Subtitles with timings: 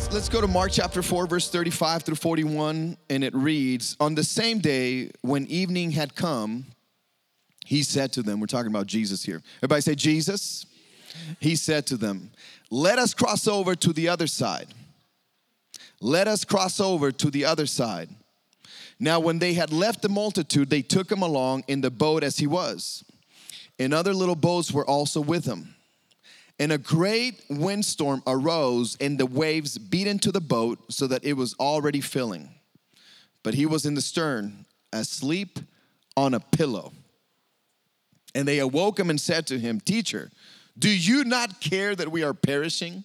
[0.00, 4.14] Let's, let's go to Mark chapter 4, verse 35 through 41, and it reads On
[4.14, 6.64] the same day when evening had come,
[7.66, 9.42] he said to them, We're talking about Jesus here.
[9.58, 10.64] Everybody say, Jesus.
[11.38, 12.30] He said to them,
[12.70, 14.68] Let us cross over to the other side.
[16.00, 18.08] Let us cross over to the other side.
[18.98, 22.38] Now, when they had left the multitude, they took him along in the boat as
[22.38, 23.04] he was,
[23.78, 25.74] and other little boats were also with him.
[26.60, 31.32] And a great windstorm arose, and the waves beat into the boat so that it
[31.32, 32.50] was already filling.
[33.42, 35.58] But he was in the stern, asleep
[36.18, 36.92] on a pillow.
[38.34, 40.30] And they awoke him and said to him, Teacher,
[40.78, 43.04] do you not care that we are perishing?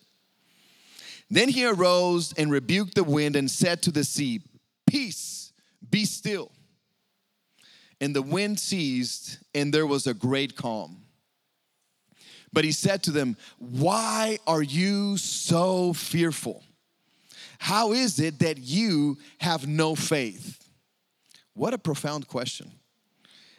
[1.29, 4.41] Then he arose and rebuked the wind and said to the sea,
[4.85, 5.53] Peace,
[5.89, 6.51] be still.
[8.01, 11.04] And the wind ceased, and there was a great calm.
[12.55, 16.63] But he said to them, Why are you so fearful?
[17.59, 20.65] How is it that you have no faith?
[21.53, 22.71] What a profound question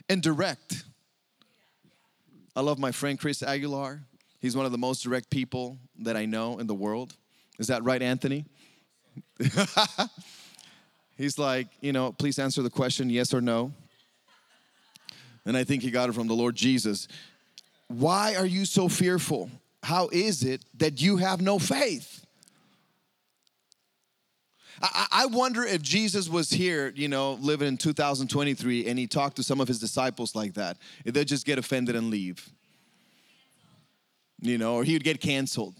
[0.08, 0.84] and direct.
[2.56, 4.00] I love my friend Chris Aguilar.
[4.40, 7.14] He's one of the most direct people that I know in the world.
[7.58, 8.46] Is that right, Anthony?
[11.18, 13.74] He's like, you know, please answer the question yes or no.
[15.44, 17.08] And I think he got it from the Lord Jesus.
[17.88, 19.50] Why are you so fearful?
[19.82, 22.24] How is it that you have no faith?
[24.82, 29.36] I, I wonder if Jesus was here, you know, living in 2023, and he talked
[29.36, 32.50] to some of his disciples like that, if they'd just get offended and leave,
[34.40, 35.74] you know, or he would get canceled.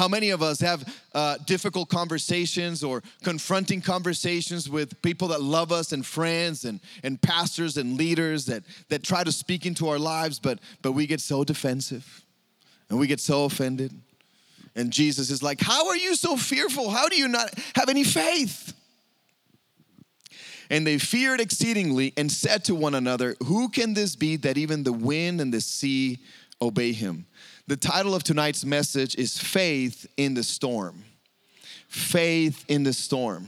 [0.00, 5.72] How many of us have uh, difficult conversations or confronting conversations with people that love
[5.72, 9.98] us and friends and, and pastors and leaders that, that try to speak into our
[9.98, 12.24] lives, but, but we get so defensive
[12.88, 13.92] and we get so offended?
[14.74, 16.88] And Jesus is like, How are you so fearful?
[16.88, 18.72] How do you not have any faith?
[20.70, 24.82] And they feared exceedingly and said to one another, Who can this be that even
[24.82, 26.20] the wind and the sea
[26.62, 27.26] obey him?
[27.70, 31.04] The title of tonight's message is Faith in the Storm.
[31.86, 33.46] Faith in the Storm.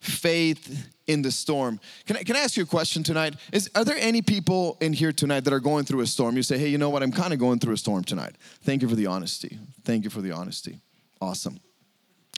[0.00, 1.78] Faith in the storm.
[2.04, 3.36] Can I, can I ask you a question tonight?
[3.52, 6.36] Is, are there any people in here tonight that are going through a storm?
[6.36, 7.04] You say, hey, you know what?
[7.04, 8.34] I'm kind of going through a storm tonight.
[8.64, 9.56] Thank you for the honesty.
[9.84, 10.80] Thank you for the honesty.
[11.20, 11.60] Awesome.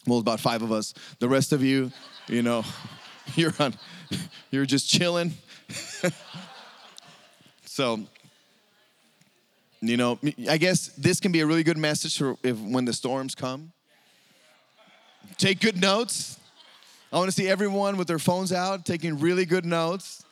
[0.07, 0.93] Well, about five of us.
[1.21, 1.91] The rest of you,
[2.29, 2.65] you know,
[3.35, 3.75] you're on,
[4.51, 5.33] you're just chilling.
[7.65, 8.05] so
[9.89, 10.19] you know,
[10.49, 13.73] I guess this can be a really good message for if when the storms come.
[15.37, 16.39] Take good notes.
[17.13, 20.25] I want to see everyone with their phones out taking really good notes.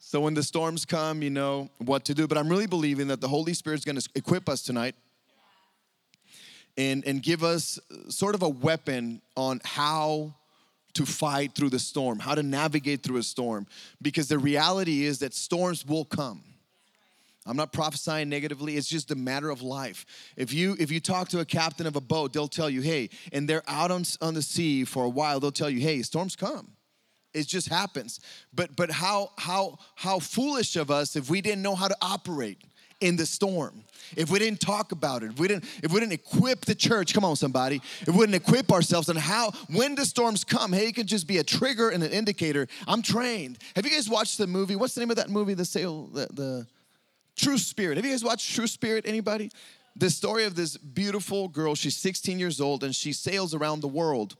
[0.00, 2.26] So when the storms come, you know what to do.
[2.26, 4.94] But I'm really believing that the Holy Spirit's going to equip us tonight
[6.78, 10.34] and, and give us uh, sort of a weapon on how
[10.94, 13.66] to fight through the storm, how to navigate through a storm.
[14.00, 16.42] Because the reality is that storms will come.
[17.48, 18.76] I'm not prophesying negatively.
[18.76, 20.04] It's just a matter of life.
[20.36, 23.08] If you if you talk to a captain of a boat, they'll tell you, "Hey,"
[23.32, 25.40] and they're out on, on the sea for a while.
[25.40, 26.72] They'll tell you, "Hey, storms come."
[27.32, 28.20] It just happens.
[28.52, 32.58] But but how how how foolish of us if we didn't know how to operate
[33.00, 33.84] in the storm.
[34.16, 37.14] If we didn't talk about it, if we didn't if we didn't equip the church,
[37.14, 40.88] come on somebody, if we didn't equip ourselves on how when the storms come, hey,
[40.88, 42.66] it can just be a trigger and an indicator.
[42.86, 43.58] I'm trained.
[43.76, 44.76] Have you guys watched the movie?
[44.76, 45.54] What's the name of that movie?
[45.54, 46.66] The sail the the
[47.38, 47.96] True Spirit.
[47.96, 49.04] Have you guys watched True Spirit?
[49.06, 49.50] Anybody?
[49.96, 51.74] The story of this beautiful girl.
[51.74, 54.36] She's 16 years old and she sails around the world.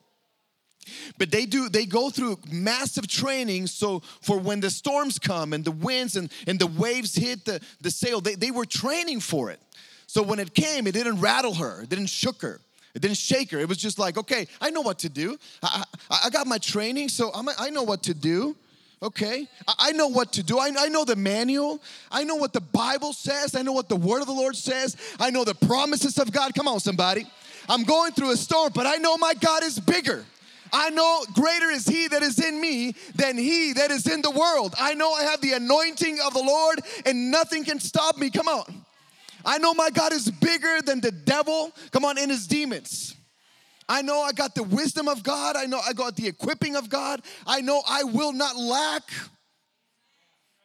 [1.18, 3.66] But they do, they go through massive training.
[3.66, 7.60] So for when the storms come and the winds and, and the waves hit the,
[7.80, 9.60] the sail, they, they were training for it.
[10.06, 12.60] So when it came, it didn't rattle her, it didn't shook her.
[12.94, 13.58] It didn't shake her.
[13.58, 15.38] It was just like, okay, I know what to do.
[15.62, 18.56] I, I, I got my training, so I'm, I know what to do.
[19.00, 19.46] Okay,
[19.78, 20.58] I know what to do.
[20.58, 21.80] I know the manual.
[22.10, 23.54] I know what the Bible says.
[23.54, 24.96] I know what the word of the Lord says.
[25.20, 26.52] I know the promises of God.
[26.54, 27.24] Come on, somebody.
[27.68, 30.24] I'm going through a storm, but I know my God is bigger.
[30.72, 34.32] I know greater is He that is in me than He that is in the
[34.32, 34.74] world.
[34.78, 38.30] I know I have the anointing of the Lord and nothing can stop me.
[38.30, 38.84] Come on.
[39.44, 41.72] I know my God is bigger than the devil.
[41.92, 43.14] Come on, in his demons.
[43.88, 45.56] I know I got the wisdom of God.
[45.56, 47.22] I know I got the equipping of God.
[47.46, 49.02] I know I will not lack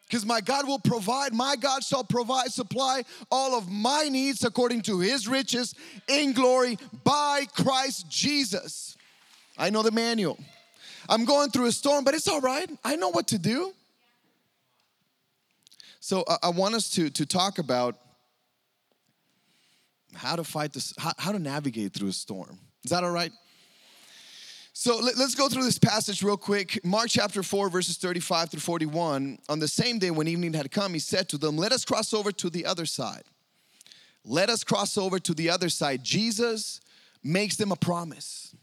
[0.06, 1.32] because my God will provide.
[1.32, 5.74] My God shall provide, supply all of my needs according to his riches
[6.06, 8.96] in glory by Christ Jesus.
[9.56, 10.38] I know the manual.
[11.08, 12.68] I'm going through a storm, but it's all right.
[12.84, 13.72] I know what to do.
[16.00, 17.96] So I, want us to, to talk about
[20.12, 22.58] how to fight this, how, how to navigate through a storm.
[22.84, 23.32] Is that all right?
[24.76, 26.84] So let, us go through this passage real quick.
[26.84, 29.38] Mark chapter 4, verses 35 through 41.
[29.48, 32.12] On the same day when evening had come, he said to them, Let us cross
[32.12, 33.22] over to the other side.
[34.24, 36.02] Let us cross over to the other side.
[36.02, 36.80] Jesus
[37.22, 38.54] makes them a promise.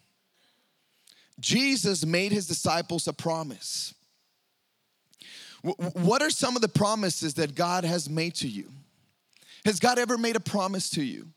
[1.40, 3.94] Jesus made his disciples a promise.
[5.64, 8.66] What are some of the promises that God has made to you?
[9.64, 11.28] Has God ever made a promise to you?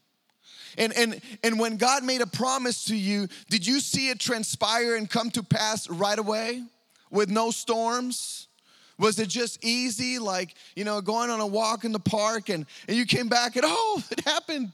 [0.76, 4.96] And, and, and when God made a promise to you, did you see it transpire
[4.96, 6.62] and come to pass right away
[7.10, 8.48] with no storms?
[8.98, 12.66] Was it just easy, like, you know, going on a walk in the park and,
[12.86, 14.72] and you came back and, oh, it happened?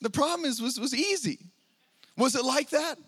[0.00, 1.38] The promise was, was easy.
[2.16, 2.98] Was it like that?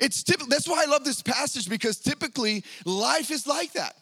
[0.00, 3.96] It's typical, that's why I love this passage because typically life is like that.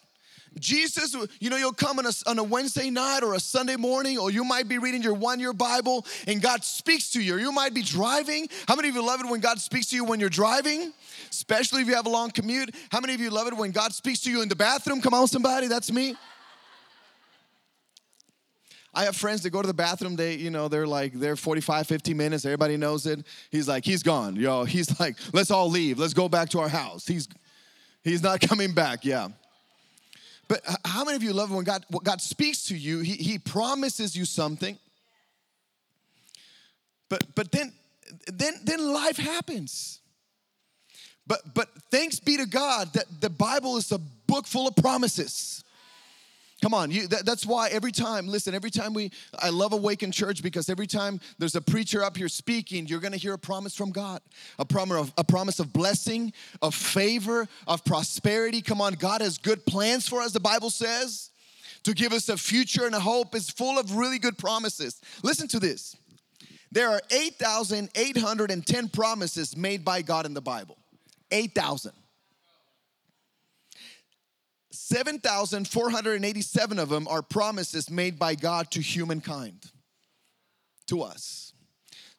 [0.59, 4.19] Jesus, you know, you'll come on a, on a Wednesday night or a Sunday morning,
[4.19, 7.37] or you might be reading your one year Bible and God speaks to you.
[7.37, 8.49] Or you might be driving.
[8.67, 10.93] How many of you love it when God speaks to you when you're driving?
[11.31, 12.75] Especially if you have a long commute.
[12.91, 15.01] How many of you love it when God speaks to you in the bathroom?
[15.01, 16.17] Come on, somebody, that's me.
[18.93, 21.87] I have friends that go to the bathroom, they, you know, they're like, they're 45,
[21.87, 23.25] 50 minutes, everybody knows it.
[23.51, 24.65] He's like, he's gone, yo.
[24.65, 27.07] He's like, let's all leave, let's go back to our house.
[27.07, 27.29] He's
[28.03, 29.29] he's not coming back, yeah.
[30.51, 33.39] But how many of you love when God when God speaks to you, he, he
[33.39, 34.77] promises you something.
[37.09, 37.73] But but then
[38.27, 40.01] then then life happens.
[41.25, 45.63] But but thanks be to God that the Bible is a book full of promises.
[46.63, 50.13] Come on, you, that, that's why every time, listen, every time we, I love Awaken
[50.13, 53.75] Church because every time there's a preacher up here speaking, you're gonna hear a promise
[53.75, 54.21] from God,
[54.59, 58.61] a promise of, a promise of blessing, of favor, of prosperity.
[58.61, 61.31] Come on, God has good plans for us, the Bible says,
[61.85, 63.35] to give us a future and a hope.
[63.35, 65.01] It's full of really good promises.
[65.23, 65.97] Listen to this
[66.73, 70.79] there are 8,810 promises made by God in the Bible.
[71.31, 71.93] 8,000.
[74.73, 79.71] 7,487 of them are promises made by God to humankind,
[80.87, 81.50] to us.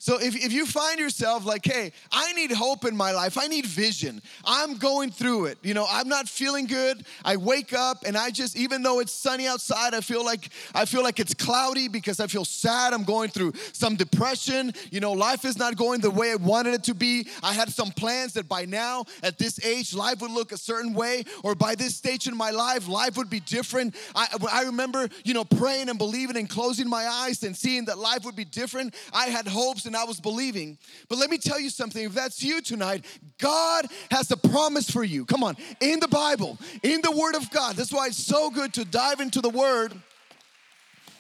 [0.02, 3.46] So if, if you find yourself like, hey, I need hope in my life, I
[3.46, 7.06] need vision, I'm going through it, you know, I'm not feeling good.
[7.24, 10.86] I wake up and I just, even though it's sunny outside, I feel like I
[10.86, 12.94] feel like it's cloudy because I feel sad.
[12.94, 14.74] I'm going through some depression.
[14.90, 17.28] You know, life is not going the way I wanted it to be.
[17.44, 20.96] I had some plans that by now, at this age, life would look a certain
[20.96, 23.94] way, or by this stage in my life, life would be different.
[24.16, 28.00] I, I remember, you know, praying and believing and closing my eyes and seeing that
[28.00, 28.96] life would be different.
[29.14, 30.78] I had hopes and I was believing.
[31.10, 33.04] But let me tell you something if that's you tonight,
[33.40, 35.26] God has a promise for you.
[35.26, 37.76] Come on, in the Bible, in the Word of God.
[37.76, 39.94] That's why it's so good to dive into the Word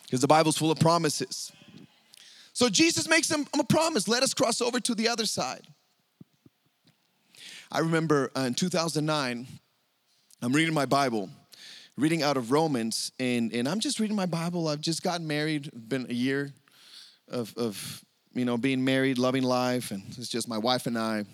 [0.04, 1.52] because the Bible's full of promises.
[2.54, 5.68] So Jesus makes them a promise let us cross over to the other side.
[7.72, 9.48] I remember uh, in 2009,
[10.42, 11.30] I'm reading my Bible,
[11.98, 14.68] reading out of Romans, and, and I'm just reading my Bible.
[14.68, 16.52] I've just gotten married, been a year
[17.30, 21.26] of, of you know, being married, loving life, and it's just my wife and I,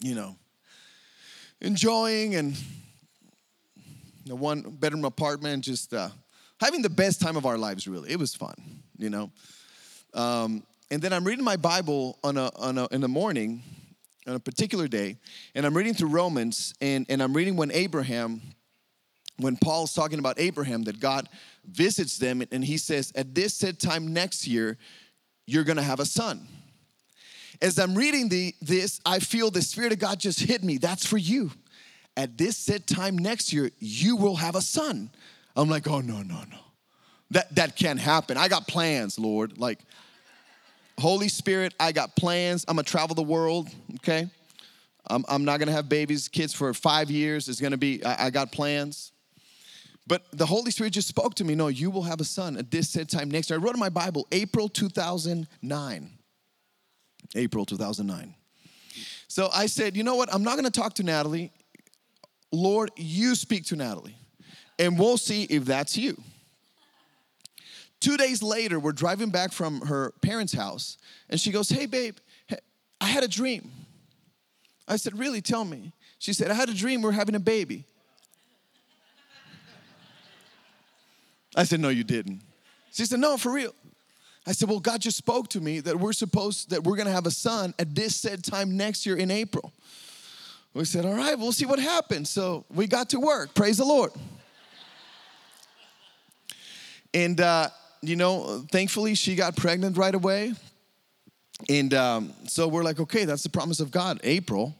[0.00, 0.36] you know,
[1.60, 2.56] enjoying and
[4.30, 6.08] a one bedroom apartment, just uh,
[6.60, 8.10] having the best time of our lives, really.
[8.10, 8.54] It was fun,
[8.96, 9.30] you know.
[10.14, 13.62] Um, and then I'm reading my Bible on a, on a, in the morning,
[14.26, 15.16] on a particular day,
[15.54, 18.40] and I'm reading through Romans, and, and I'm reading when Abraham,
[19.38, 21.28] when Paul's talking about Abraham, that God
[21.64, 24.78] visits them, and he says, At this set time next year,
[25.46, 26.46] you're gonna have a son.
[27.60, 30.78] As I'm reading the, this, I feel the Spirit of God just hit me.
[30.78, 31.52] That's for you.
[32.16, 35.10] At this set time next year, you will have a son.
[35.54, 36.58] I'm like, oh, no, no, no.
[37.30, 38.36] That, that can't happen.
[38.36, 39.58] I got plans, Lord.
[39.58, 39.78] Like,
[40.98, 42.64] Holy Spirit, I got plans.
[42.68, 44.28] I'm gonna travel the world, okay?
[45.06, 47.48] I'm, I'm not gonna have babies, kids for five years.
[47.48, 49.12] It's gonna be, I, I got plans.
[50.06, 51.54] But the Holy Spirit just spoke to me.
[51.54, 53.58] No, you will have a son at this set time next year.
[53.58, 56.10] I wrote in my Bible, April 2009.
[57.34, 58.34] April 2009.
[59.28, 60.32] So I said, you know what?
[60.34, 61.52] I'm not going to talk to Natalie.
[62.50, 64.16] Lord, you speak to Natalie,
[64.78, 66.20] and we'll see if that's you.
[68.00, 70.98] Two days later, we're driving back from her parents' house,
[71.30, 72.16] and she goes, Hey, babe,
[73.00, 73.70] I had a dream.
[74.86, 75.40] I said, Really?
[75.40, 75.92] Tell me.
[76.18, 77.84] She said, I had a dream we're having a baby.
[81.56, 82.40] I said, No, you didn't.
[82.92, 83.74] She said, No, for real.
[84.46, 87.26] I said, Well, God just spoke to me that we're supposed that we're gonna have
[87.26, 89.72] a son at this said time next year in April.
[90.74, 92.30] We said, All right, we'll see what happens.
[92.30, 93.54] So we got to work.
[93.54, 94.12] Praise the Lord.
[97.14, 97.68] And uh,
[98.00, 100.54] you know, thankfully she got pregnant right away.
[101.68, 104.20] And um, so we're like, okay, that's the promise of God.
[104.24, 104.74] April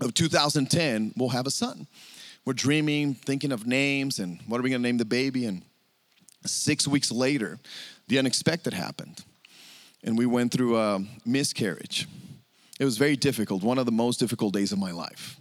[0.00, 1.86] of 2010, we'll have a son.
[2.44, 5.46] We're dreaming, thinking of names, and what are we gonna name the baby?
[5.46, 5.62] And
[6.44, 7.58] six weeks later,
[8.08, 9.24] the unexpected happened.
[10.02, 12.06] And we went through a miscarriage.
[12.78, 15.40] It was very difficult, one of the most difficult days of my life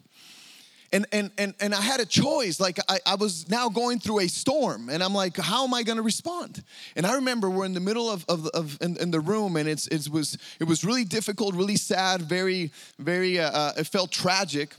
[0.93, 4.19] and and and, and i had a choice like I, I was now going through
[4.19, 6.63] a storm and i'm like how am i going to respond
[6.95, 9.67] and i remember we're in the middle of, of, of in, in, the room and
[9.67, 14.12] it's it was it was really difficult really sad very very uh, uh, it felt
[14.12, 14.75] tragic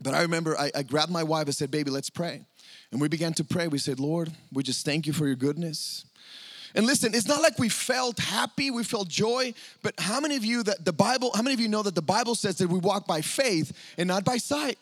[0.00, 2.46] but i remember I, I grabbed my wife and said baby let's pray.
[2.92, 3.66] And we began to pray.
[3.68, 6.04] We said lord we just thank you for your goodness.
[6.76, 10.44] And listen, it's not like we felt happy, we felt joy, but how many of
[10.44, 12.80] you that the Bible, how many of you know that the Bible says that we
[12.80, 14.76] walk by faith and not by sight?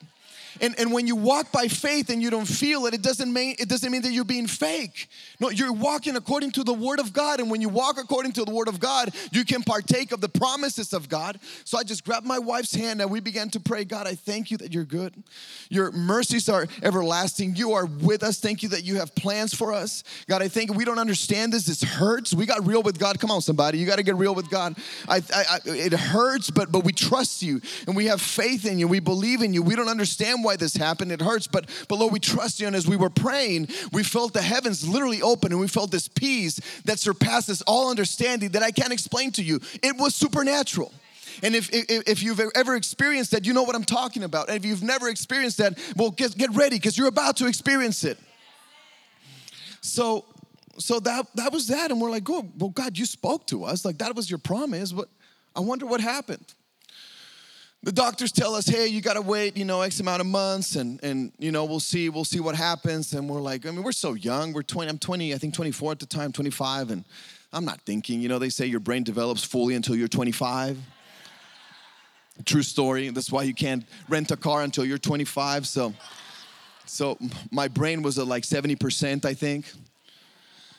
[0.60, 3.56] And, and when you walk by faith and you don't feel it, it doesn't mean
[3.58, 5.08] it doesn't mean that you're being fake.
[5.40, 7.40] No, you're walking according to the word of God.
[7.40, 10.28] And when you walk according to the word of God, you can partake of the
[10.28, 11.38] promises of God.
[11.64, 14.50] So I just grabbed my wife's hand and we began to pray, God, I thank
[14.50, 15.14] you that you're good.
[15.68, 17.56] Your mercies are everlasting.
[17.56, 18.40] You are with us.
[18.40, 20.04] Thank you that you have plans for us.
[20.28, 21.66] God, I think we don't understand this.
[21.66, 22.34] This hurts.
[22.34, 23.18] We got real with God.
[23.18, 23.78] Come on, somebody.
[23.78, 24.76] You got to get real with God.
[25.08, 28.78] I, I, I, it hurts, but but we trust you and we have faith in
[28.78, 28.88] you.
[28.88, 29.62] We believe in you.
[29.62, 31.12] We don't understand why this happened.
[31.12, 32.66] It hurts, but, but Lord, we trust you.
[32.66, 36.08] And as we were praying, we felt the heavens literally open and we felt this
[36.08, 39.60] peace that surpasses all understanding that I can't explain to you.
[39.82, 40.92] It was supernatural.
[41.42, 44.48] And if, if, if, you've ever experienced that, you know what I'm talking about.
[44.48, 48.04] And if you've never experienced that, well, get, get ready because you're about to experience
[48.04, 48.18] it.
[49.80, 50.24] So,
[50.78, 51.90] so that, that was that.
[51.90, 53.84] And we're like, oh, well, God, you spoke to us.
[53.84, 55.08] Like, that was your promise, but
[55.56, 56.54] I wonder what happened
[57.84, 61.02] the doctors tell us, hey, you gotta wait, you know, X amount of months and
[61.02, 63.12] and you know, we'll see, we'll see what happens.
[63.12, 64.52] And we're like, I mean, we're so young.
[64.52, 67.04] We're 20, I'm 20, I think 24 at the time, 25, and
[67.52, 70.78] I'm not thinking, you know, they say your brain develops fully until you're 25.
[72.44, 73.08] True story.
[73.10, 75.66] That's why you can't rent a car until you're 25.
[75.66, 75.92] So
[76.86, 77.18] so
[77.50, 79.70] my brain was at like 70%, I think.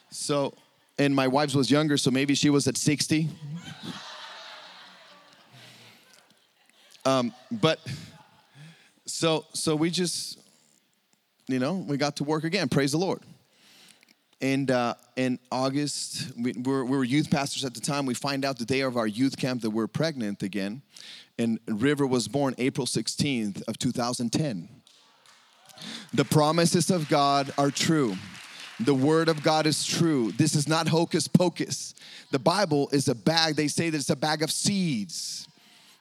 [0.10, 0.54] So
[0.98, 3.30] and my wife's was younger, so maybe she was at 60.
[7.06, 7.80] Um, but
[9.06, 10.40] so so we just
[11.48, 12.70] you know we got to work again.
[12.70, 13.22] Praise the Lord.
[14.44, 18.06] And uh, in August, we, we, were, we were youth pastors at the time.
[18.06, 20.82] We find out the day of our youth camp that we're pregnant again.
[21.40, 24.68] And River was born April 16th of 2010.
[26.14, 28.18] The promises of God are true.
[28.82, 30.34] The word of God is true.
[30.34, 31.96] This is not hocus pocus.
[32.32, 33.56] The Bible is a bag.
[33.56, 35.48] They say that it's a bag of seeds.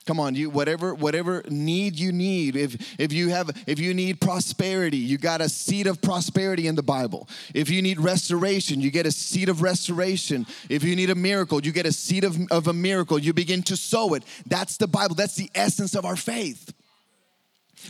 [0.04, 2.56] Come on, you whatever whatever need you need.
[2.56, 6.75] If if you have if you need prosperity, you got a seed of prosperity in
[6.75, 7.28] the Bible.
[7.54, 10.47] If you need restoration, you get a seed of restoration.
[10.68, 13.18] If you need a miracle, you get a seed of, of a miracle.
[13.18, 14.25] You begin to sow it.
[14.47, 15.14] That's the Bible.
[15.14, 16.75] That's the essence of our faith.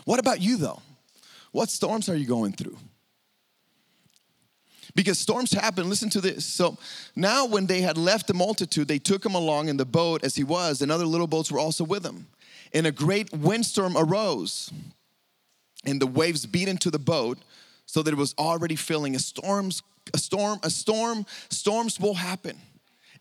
[0.05, 0.83] What about you though?
[1.51, 2.77] What storms are you going through?
[4.95, 5.89] Because storms happen.
[5.89, 6.45] Listen to this.
[6.45, 6.77] So
[7.17, 10.35] now, when they had left the multitude, they took him along in the boat as
[10.35, 12.27] he was, and other little boats were also with him.
[12.75, 14.71] And a great windstorm arose,
[15.85, 17.39] and the waves beat into the boat
[17.87, 19.15] so that it was already filling.
[19.15, 19.83] A storm's
[20.15, 22.59] a storm, a storm, storms will happen.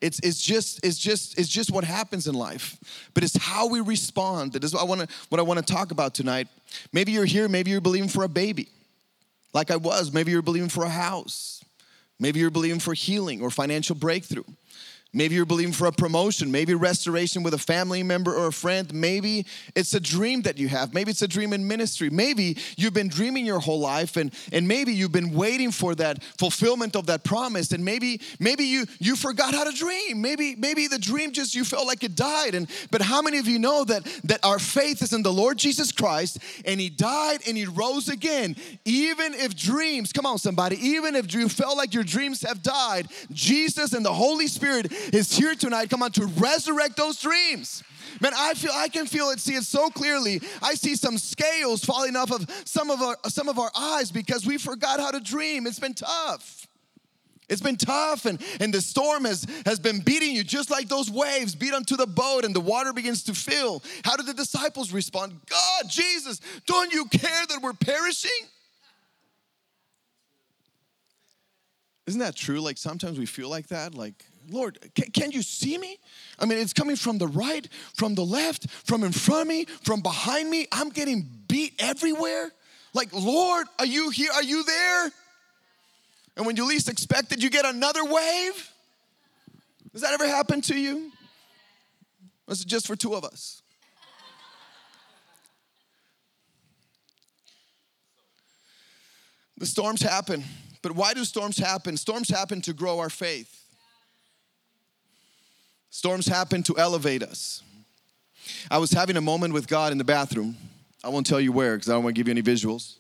[0.02, 2.76] It's, it's just it's just it's just what happens in life
[3.14, 5.74] but it's how we respond that is what i want to what i want to
[5.74, 6.48] talk about tonight
[6.92, 8.68] maybe you're here maybe you're believing for a baby
[9.54, 11.61] like i was maybe you're believing for a house
[12.22, 14.44] Maybe you're believing for healing or financial breakthrough.
[15.14, 18.94] Maybe you're believing for a promotion, maybe restoration with a family member or a friend.
[18.94, 20.94] Maybe it's a dream that you have.
[20.94, 22.10] Maybe it's a dream in ministry.
[22.10, 26.24] Maybe you've been dreaming your whole life and, and maybe you've been waiting for that
[26.40, 27.74] fulfillment of that promise.
[27.74, 30.22] And maybe maybe you you forgot how to dream.
[30.22, 32.56] Maybe maybe the dream just you felt like it died.
[32.56, 35.58] And but how many of you know that that our faith is in the Lord
[35.58, 38.56] Jesus Christ and he died and he rose again.
[38.86, 43.10] Even if dreams, come on somebody, even if you felt like your dreams have died,
[43.32, 47.84] Jesus and the Holy Spirit is here tonight, come on, to resurrect those dreams.
[48.20, 50.42] Man, I feel I can feel it, see it so clearly.
[50.62, 54.46] I see some scales falling off of some of our some of our eyes because
[54.46, 55.66] we forgot how to dream.
[55.66, 56.68] It's been tough.
[57.52, 61.12] It's been tough, and, and the storm has, has been beating you just like those
[61.12, 63.84] waves beat onto the boat and the water begins to fill.
[64.06, 65.34] How did the disciples respond?
[65.50, 68.32] God, Jesus, don't you care that we're perishing?
[72.08, 72.62] Isn't that true?
[72.62, 73.96] Like sometimes we feel like that.
[73.96, 75.98] Like, Lord, can, can, you see me?
[76.38, 79.66] I mean, it's coming from the right, from the left, from in front of me,
[79.84, 80.68] from behind me.
[80.72, 82.52] I'm getting beat everywhere.
[82.94, 84.32] Like, Lord, are you here?
[84.34, 85.12] Are you there?
[86.36, 88.72] And when you least expect it, you get another wave.
[89.94, 91.12] Does that ever happen to you?
[92.48, 93.62] This is just for two of us.
[99.58, 100.44] The storms happen.
[100.82, 101.96] But why do storms happen?
[101.96, 103.61] Storms happen to grow our faith.
[105.92, 107.62] Storms happen to elevate us.
[108.72, 110.56] I was having a moment with God in the bathroom.
[111.04, 112.96] I won't tell you where because I don't want to give you any visuals.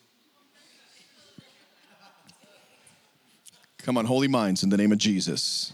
[3.79, 5.71] Come on, holy minds in the name of Jesus.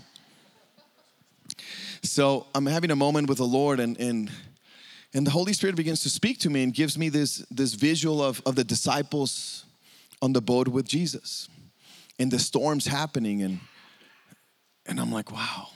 [2.04, 4.32] So I'm having a moment with the Lord and and
[5.14, 8.22] and the Holy Spirit begins to speak to me and gives me this, this visual
[8.22, 9.66] of, of the disciples
[10.22, 11.50] on the boat with Jesus
[12.20, 13.60] and the storms happening and
[14.86, 15.70] and I'm like, wow.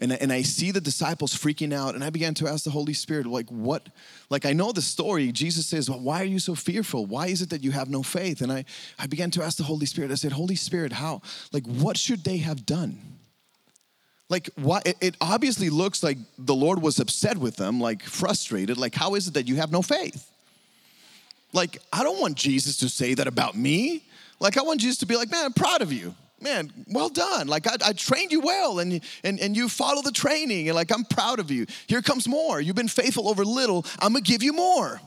[0.00, 2.94] And, and I see the disciples freaking out, and I began to ask the Holy
[2.94, 3.86] Spirit, like, what?
[4.30, 5.30] Like, I know the story.
[5.30, 7.04] Jesus says, well, Why are you so fearful?
[7.04, 8.40] Why is it that you have no faith?
[8.40, 8.64] And I,
[8.98, 11.20] I began to ask the Holy Spirit, I said, Holy Spirit, how?
[11.52, 12.98] Like, what should they have done?
[14.30, 14.80] Like, why?
[14.86, 18.78] It, it obviously looks like the Lord was upset with them, like, frustrated.
[18.78, 20.30] Like, how is it that you have no faith?
[21.52, 24.04] Like, I don't want Jesus to say that about me.
[24.38, 26.14] Like, I want Jesus to be like, man, I'm proud of you.
[26.40, 27.48] Man, well done.
[27.48, 30.68] Like, I, I trained you well and, and, and you follow the training.
[30.68, 31.66] And, like, I'm proud of you.
[31.86, 32.60] Here comes more.
[32.60, 33.84] You've been faithful over little.
[33.98, 35.00] I'm to give you more.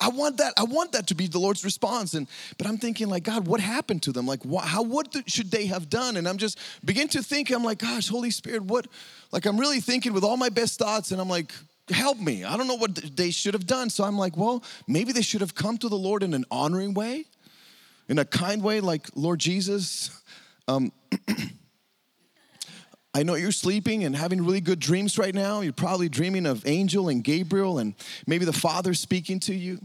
[0.00, 0.54] I want that.
[0.56, 2.14] I want that to be the Lord's response.
[2.14, 2.26] And
[2.58, 4.26] but I'm thinking like, God, what happened to them?
[4.26, 6.16] Like, what, how what should they have done?
[6.16, 7.50] And I'm just begin to think.
[7.50, 8.88] I'm like, gosh, Holy Spirit, what?
[9.30, 11.52] Like, I'm really thinking with all my best thoughts, and I'm like,
[11.88, 12.42] help me.
[12.42, 13.90] I don't know what they should have done.
[13.90, 16.94] So I'm like, well, maybe they should have come to the Lord in an honoring
[16.94, 17.26] way
[18.08, 20.10] in a kind way, like, Lord Jesus,
[20.68, 20.92] um,
[23.14, 25.60] I know you're sleeping and having really good dreams right now.
[25.60, 27.94] You're probably dreaming of Angel and Gabriel, and
[28.26, 29.80] maybe the Father speaking to you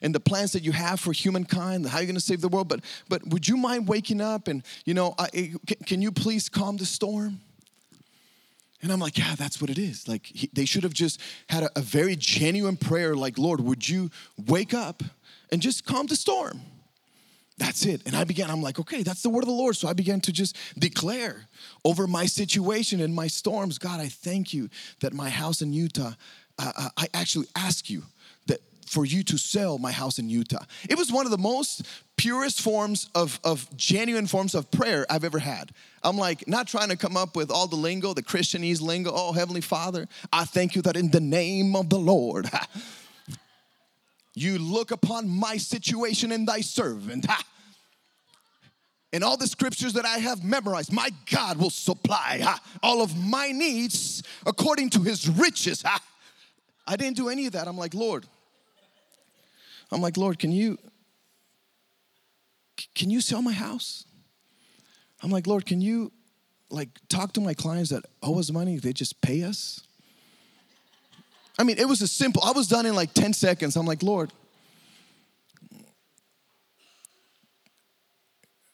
[0.00, 2.68] and the plans that you have for humankind, how you're going to save the world.
[2.68, 5.52] But, but would you mind waking up and, you know, I,
[5.86, 7.40] can you please calm the storm?
[8.82, 10.08] And I'm like, yeah, that's what it is.
[10.08, 13.88] Like, he, they should have just had a, a very genuine prayer, like, Lord, would
[13.88, 14.10] you
[14.46, 15.04] wake up
[15.52, 16.60] and just calm the storm?
[17.58, 18.02] That's it.
[18.06, 19.76] And I began, I'm like, okay, that's the word of the Lord.
[19.76, 21.46] So I began to just declare
[21.84, 24.68] over my situation and my storms God, I thank you
[25.00, 26.12] that my house in Utah,
[26.58, 28.02] uh, uh, I actually ask you
[28.46, 30.64] that for you to sell my house in Utah.
[30.88, 31.82] It was one of the most
[32.16, 35.72] purest forms of, of genuine forms of prayer I've ever had.
[36.02, 39.10] I'm like, not trying to come up with all the lingo, the Christianese lingo.
[39.14, 42.50] Oh, Heavenly Father, I thank you that in the name of the Lord,
[44.34, 47.26] you look upon my situation and thy servant.
[47.26, 47.44] Ha!
[49.12, 53.16] in all the scriptures that I have memorized, my God will supply ha, all of
[53.16, 55.82] my needs according to his riches.
[55.82, 56.02] Ha.
[56.86, 57.68] I didn't do any of that.
[57.68, 58.26] I'm like, Lord,
[59.90, 60.78] I'm like, Lord, can you
[62.94, 64.06] can you sell my house?
[65.22, 66.10] I'm like, Lord, can you
[66.70, 68.78] like talk to my clients that owe us money?
[68.78, 69.82] They just pay us.
[71.58, 73.76] I mean, it was a simple, I was done in like 10 seconds.
[73.76, 74.32] I'm like, Lord,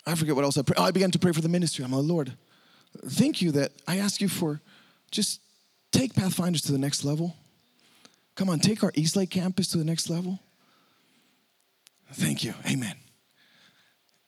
[0.07, 0.79] I forget what else I prayed.
[0.79, 1.85] Oh, I began to pray for the ministry.
[1.85, 2.33] I'm like, Lord,
[3.05, 4.61] thank you that I ask you for
[5.11, 5.41] just
[5.93, 7.37] take Pathfinders to the next level.
[8.35, 10.39] Come on, take our Eastlake campus to the next level.
[12.13, 12.55] Thank you.
[12.71, 12.95] Amen.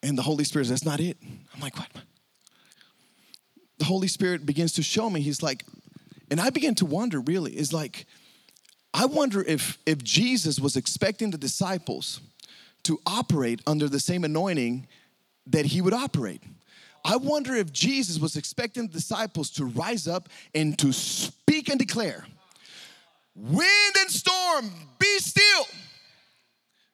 [0.03, 1.17] And the Holy Spirit, that's not it.
[1.55, 1.89] I'm like, what?
[3.79, 5.65] The Holy Spirit begins to show me, He's like,
[6.31, 8.07] and I began to wonder really, is like,
[8.93, 12.21] I wonder if if Jesus was expecting the disciples
[12.85, 14.87] to operate under the same anointing
[15.47, 16.43] that he would operate.
[17.05, 21.79] I wonder if Jesus was expecting the disciples to rise up and to speak and
[21.79, 22.27] declare,
[23.35, 25.67] Wind and storm, be still.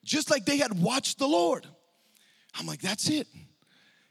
[0.04, 1.66] Just like they had watched the Lord.
[2.58, 3.26] I'm like, that's it.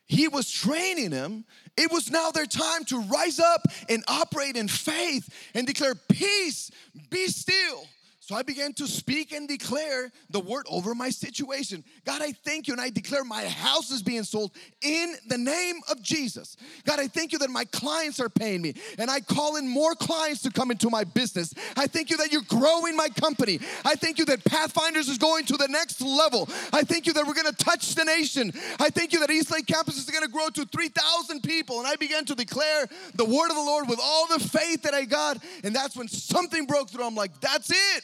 [0.05, 1.45] He was training them.
[1.77, 6.71] It was now their time to rise up and operate in faith and declare, Peace,
[7.09, 7.85] be still
[8.25, 11.83] So I began to speak and declare the word over my situation.
[12.05, 14.49] God, I thank you, and I declare my house is being sold
[14.81, 16.57] in the name of Jesus.
[16.85, 19.93] God, I thank you that my clients are paying me, and I call in more
[19.93, 21.53] clients to come into my business.
[21.77, 23.59] I thank you that you're growing my company.
[23.85, 26.49] I thank you that Pathfinders is going to the next level.
[26.73, 28.51] I thank you that we're gonna touch the nation.
[28.79, 31.77] I thank you that Eastlake campus is gonna grow to 3,000 people.
[31.77, 34.95] And I began to declare the word of the Lord with all the faith that
[34.95, 37.05] I got, and that's when something broke through.
[37.05, 38.03] I'm like, that's it.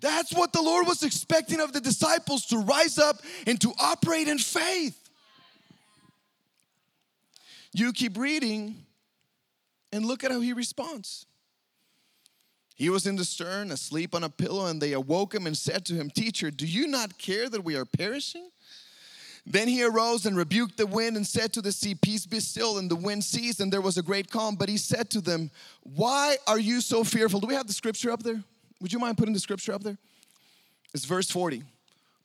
[0.00, 4.28] That's what the Lord was expecting of the disciples to rise up and to operate
[4.28, 5.08] in faith.
[7.72, 8.86] You keep reading
[9.92, 11.26] and look at how he responds.
[12.74, 15.84] He was in the stern, asleep on a pillow, and they awoke him and said
[15.86, 18.50] to him, Teacher, do you not care that we are perishing?
[19.44, 22.78] Then he arose and rebuked the wind and said to the sea, Peace be still.
[22.78, 24.54] And the wind ceased, and there was a great calm.
[24.54, 25.50] But he said to them,
[25.82, 27.40] Why are you so fearful?
[27.40, 28.44] Do we have the scripture up there?
[28.80, 29.98] Would you mind putting the scripture up there?
[30.94, 31.62] It's verse 40.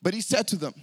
[0.02, 0.74] But he said to them,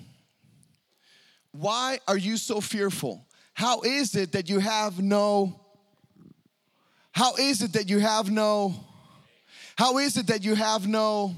[1.52, 3.24] Why are you so fearful?
[3.54, 5.61] How is it that you have no?
[7.12, 8.74] How is it that you have no?
[9.76, 11.35] How is it that you have no?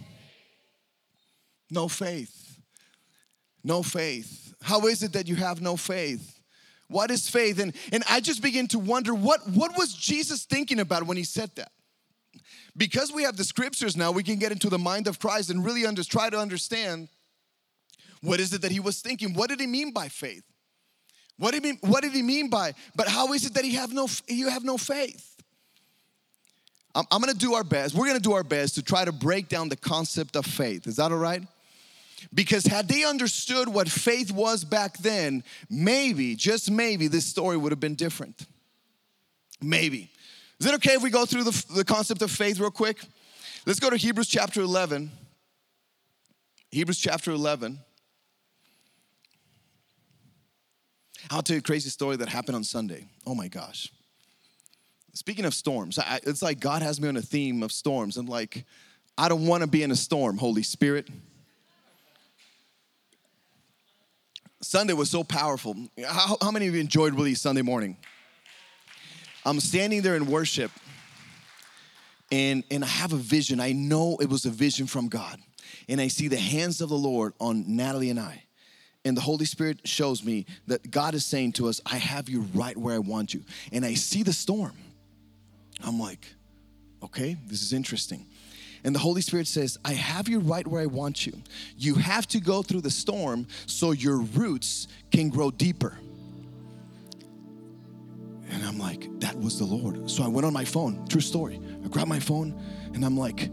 [1.70, 2.60] No faith.
[3.64, 4.54] No faith.
[4.62, 6.40] How is it that you have no faith?
[6.88, 7.58] What is faith?
[7.58, 11.24] And, and I just begin to wonder what, what was Jesus thinking about when he
[11.24, 11.72] said that?
[12.76, 15.64] Because we have the scriptures now, we can get into the mind of Christ and
[15.64, 17.08] really under, try to understand
[18.22, 19.34] what is it that he was thinking.
[19.34, 20.44] What did he mean by faith?
[21.38, 23.74] What did he mean, what did he mean by, but how is it that he
[23.74, 25.36] have no, you have no faith?
[26.94, 27.94] I'm, I'm gonna do our best.
[27.94, 30.86] We're gonna do our best to try to break down the concept of faith.
[30.86, 31.42] Is that all right?
[32.32, 37.72] Because had they understood what faith was back then, maybe, just maybe, this story would
[37.72, 38.46] have been different.
[39.60, 40.10] Maybe.
[40.62, 42.98] Is it okay if we go through the, the concept of faith real quick?
[43.66, 45.10] Let's go to Hebrews chapter 11.
[46.70, 47.80] Hebrews chapter 11.
[51.32, 53.08] I'll tell you a crazy story that happened on Sunday.
[53.26, 53.90] Oh my gosh.
[55.14, 58.16] Speaking of storms, I, it's like God has me on a theme of storms.
[58.16, 58.64] I'm like,
[59.18, 61.08] I don't want to be in a storm, Holy Spirit.
[64.60, 65.74] Sunday was so powerful.
[66.06, 67.96] How, how many of you enjoyed really Sunday morning?
[69.44, 70.70] I'm standing there in worship
[72.30, 73.60] and, and I have a vision.
[73.60, 75.38] I know it was a vision from God.
[75.88, 78.44] And I see the hands of the Lord on Natalie and I.
[79.04, 82.42] And the Holy Spirit shows me that God is saying to us, I have you
[82.54, 83.42] right where I want you.
[83.72, 84.72] And I see the storm.
[85.84, 86.26] I'm like,
[87.02, 88.26] okay, this is interesting.
[88.84, 91.34] And the Holy Spirit says, I have you right where I want you.
[91.76, 95.98] You have to go through the storm so your roots can grow deeper.
[98.52, 100.10] And I'm like, that was the Lord.
[100.10, 101.58] So I went on my phone, true story.
[101.82, 102.54] I grabbed my phone
[102.94, 103.50] and I'm like,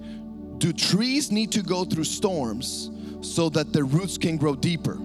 [0.60, 4.98] do trees need to go through storms so that their roots can grow deeper?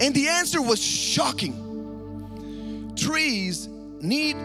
[0.00, 1.66] And the answer was shocking.
[2.96, 3.68] Trees
[4.00, 4.36] need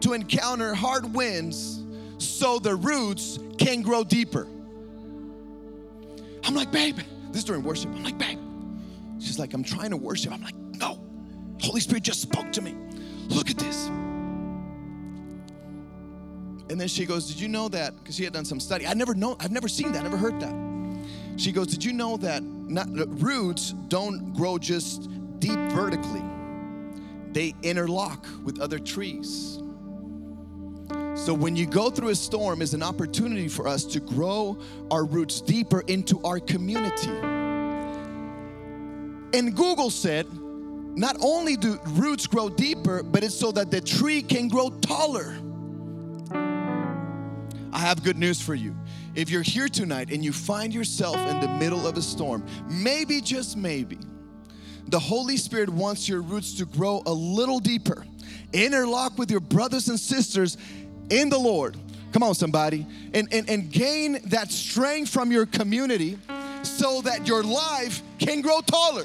[0.00, 1.82] to encounter hard winds
[2.18, 4.46] so the roots can grow deeper.
[6.44, 6.98] I'm like, babe,
[7.28, 7.90] this is during worship.
[7.90, 8.38] I'm like, babe.
[9.18, 10.32] She's like, I'm trying to worship.
[10.32, 10.54] I'm like.
[11.64, 12.74] Holy Spirit just spoke to me.
[13.28, 13.86] Look at this.
[16.68, 17.96] And then she goes, Did you know that?
[17.96, 18.86] Because she had done some study.
[18.86, 20.54] I never know, I've never seen that, never heard that.
[21.36, 25.08] She goes, Did you know that not, uh, roots don't grow just
[25.40, 26.22] deep vertically?
[27.32, 29.58] They interlock with other trees.
[31.14, 34.58] So when you go through a storm is an opportunity for us to grow
[34.90, 37.10] our roots deeper into our community.
[39.32, 40.26] And Google said
[40.96, 45.36] not only do roots grow deeper, but it's so that the tree can grow taller.
[47.72, 48.76] I have good news for you.
[49.16, 53.20] If you're here tonight and you find yourself in the middle of a storm, maybe,
[53.20, 53.98] just maybe,
[54.88, 58.04] the Holy Spirit wants your roots to grow a little deeper,
[58.52, 60.56] interlock with your brothers and sisters
[61.10, 61.76] in the Lord.
[62.12, 66.18] Come on, somebody, and, and, and gain that strength from your community
[66.62, 69.04] so that your life can grow taller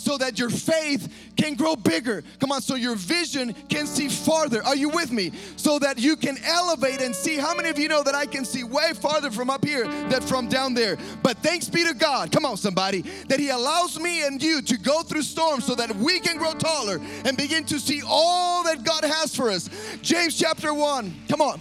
[0.00, 2.22] so that your faith can grow bigger.
[2.38, 4.64] Come on, so your vision can see farther.
[4.64, 5.32] Are you with me?
[5.56, 7.36] So that you can elevate and see.
[7.36, 10.20] How many of you know that I can see way farther from up here than
[10.22, 10.96] from down there?
[11.22, 14.78] But thanks be to God, come on, somebody, that He allows me and you to
[14.78, 18.84] go through storms so that we can grow taller and begin to see all that
[18.84, 19.68] God has for us.
[20.02, 21.60] James chapter 1, come on.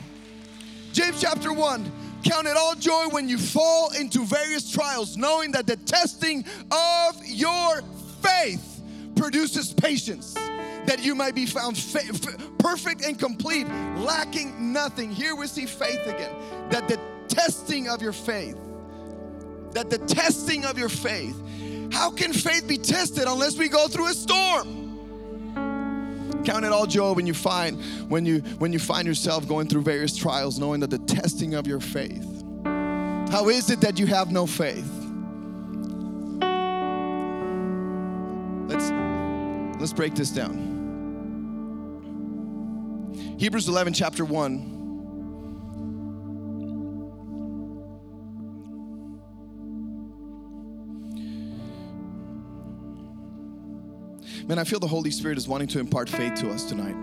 [0.93, 1.91] James chapter 1.
[2.23, 7.25] Count it all joy when you fall into various trials, knowing that the testing of
[7.25, 7.81] your
[8.21, 8.81] faith
[9.15, 10.35] produces patience.
[10.85, 12.01] that you might be found fa-
[12.57, 15.11] perfect and complete, lacking nothing.
[15.11, 16.33] Here we see faith again.
[16.69, 18.57] That the testing of your faith,
[19.73, 21.39] that the testing of your faith,
[21.91, 24.77] how can faith be tested unless we go through a storm?
[26.43, 27.79] Count it all joy when you find
[28.09, 31.67] when you when you find yourself going through various trials, knowing that the testing of
[31.67, 32.25] your faith.
[33.29, 34.98] How is it that you have no faith?
[39.79, 40.77] Let's break this down.
[43.39, 44.75] Hebrews 11, chapter 1.
[54.47, 56.95] Man, I feel the Holy Spirit is wanting to impart faith to us tonight.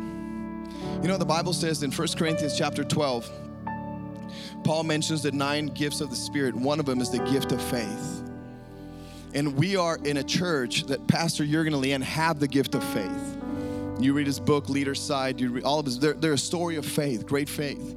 [1.00, 3.30] You know, the Bible says in 1 Corinthians chapter 12,
[4.64, 6.56] Paul mentions the nine gifts of the Spirit.
[6.56, 8.15] One of them is the gift of faith.
[9.36, 12.82] And we are in a church that Pastor Jurgen and Leanne have the gift of
[12.82, 13.36] faith.
[14.00, 16.76] You read his book, Leader's Side, you read all of his, they're, they're a story
[16.76, 17.96] of faith, great faith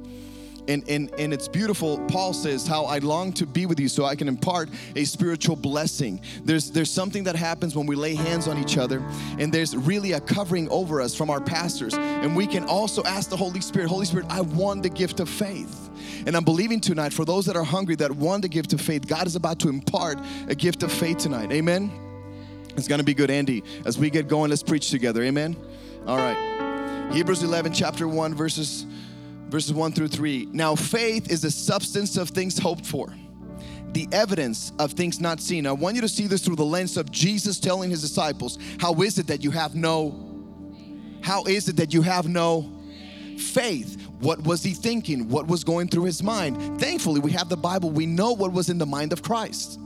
[0.70, 1.98] and, and, and it's beautiful.
[2.06, 5.56] Paul says, How I long to be with you so I can impart a spiritual
[5.56, 6.20] blessing.
[6.44, 9.02] There's, there's something that happens when we lay hands on each other,
[9.38, 11.94] and there's really a covering over us from our pastors.
[11.94, 15.28] And we can also ask the Holy Spirit, Holy Spirit, I want the gift of
[15.28, 15.89] faith.
[16.26, 19.06] And I'm believing tonight for those that are hungry that want the gift of faith,
[19.06, 21.52] God is about to impart a gift of faith tonight.
[21.52, 21.90] Amen.
[22.76, 23.62] It's gonna be good, Andy.
[23.84, 25.22] As we get going, let's preach together.
[25.22, 25.56] Amen.
[26.06, 27.10] All right.
[27.12, 28.86] Hebrews 11, chapter 1, verses
[29.50, 30.48] verses 1 through 3.
[30.52, 33.12] Now, faith is the substance of things hoped for,
[33.92, 35.66] the evidence of things not seen.
[35.66, 38.94] I want you to see this through the lens of Jesus telling his disciples, How
[39.02, 40.26] is it that you have no?
[41.22, 42.72] How is it that you have no
[43.36, 43.99] faith?
[44.20, 45.28] What was he thinking?
[45.28, 46.80] What was going through his mind?
[46.80, 47.90] Thankfully, we have the Bible.
[47.90, 49.78] We know what was in the mind of Christ.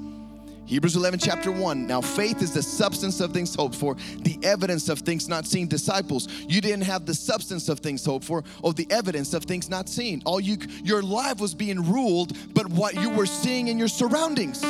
[0.67, 1.87] Hebrews 11, chapter 1.
[1.87, 5.69] Now, faith is the substance of things hoped for, the evidence of things not seen.
[5.69, 9.69] Disciples, you didn't have the substance of things hoped for or the evidence of things
[9.69, 10.23] not seen.
[10.25, 14.65] All you, your life was being ruled, but what you were seeing in your surroundings.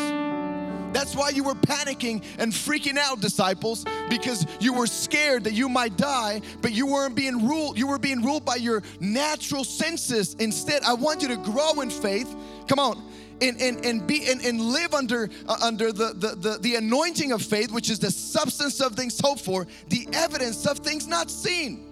[0.95, 5.69] That's why you were panicking and freaking out, disciples, because you were scared that you
[5.69, 7.77] might die, but you weren't being ruled.
[7.77, 10.35] You were being ruled by your natural senses.
[10.35, 12.35] Instead, I want you to grow in faith.
[12.69, 13.03] Come on
[13.41, 17.33] and, and, and be and, and live under uh, under the, the, the, the anointing
[17.33, 21.31] of faith, which is the substance of things hoped for, the evidence of things not
[21.31, 21.85] seen.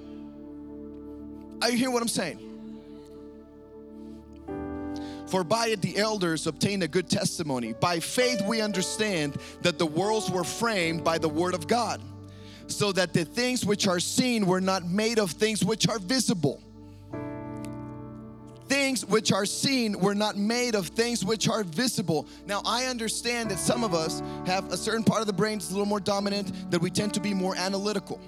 [1.60, 2.51] Are you hearing what I'm saying?
[5.32, 7.72] For by it the elders obtained a good testimony.
[7.72, 12.02] By faith we understand that the worlds were framed by the word of God,
[12.66, 16.62] so that the things which are seen were not made of things which are visible
[18.68, 22.26] things which are seen were not made of things which are visible.
[22.46, 25.68] Now, I understand that some of us have a certain part of the brain that's
[25.68, 28.18] a little more dominant, that we tend to be more analytical.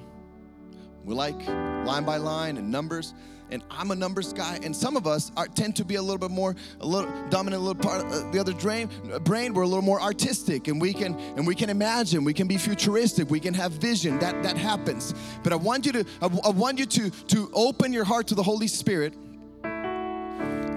[1.03, 3.15] We like line by line and numbers
[3.55, 6.19] and I'm a numbers guy, and some of us are, tend to be a little
[6.19, 8.91] bit more, a little dominant, a little part of the other brain.
[9.23, 12.47] Brain, we're a little more artistic, and we can and we can imagine, we can
[12.47, 14.19] be futuristic, we can have vision.
[14.19, 15.15] That that happens.
[15.43, 18.35] But I want you to, I, I want you to to open your heart to
[18.35, 19.15] the Holy Spirit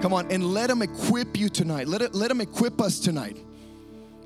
[0.00, 1.88] Come on, and let Him equip you tonight.
[1.88, 3.36] Let, it, let Him equip us tonight.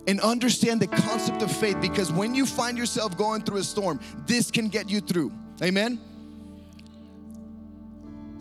[0.07, 4.01] And understand the concept of faith because when you find yourself going through a storm,
[4.27, 5.33] this can get you through.
[5.62, 6.01] Amen?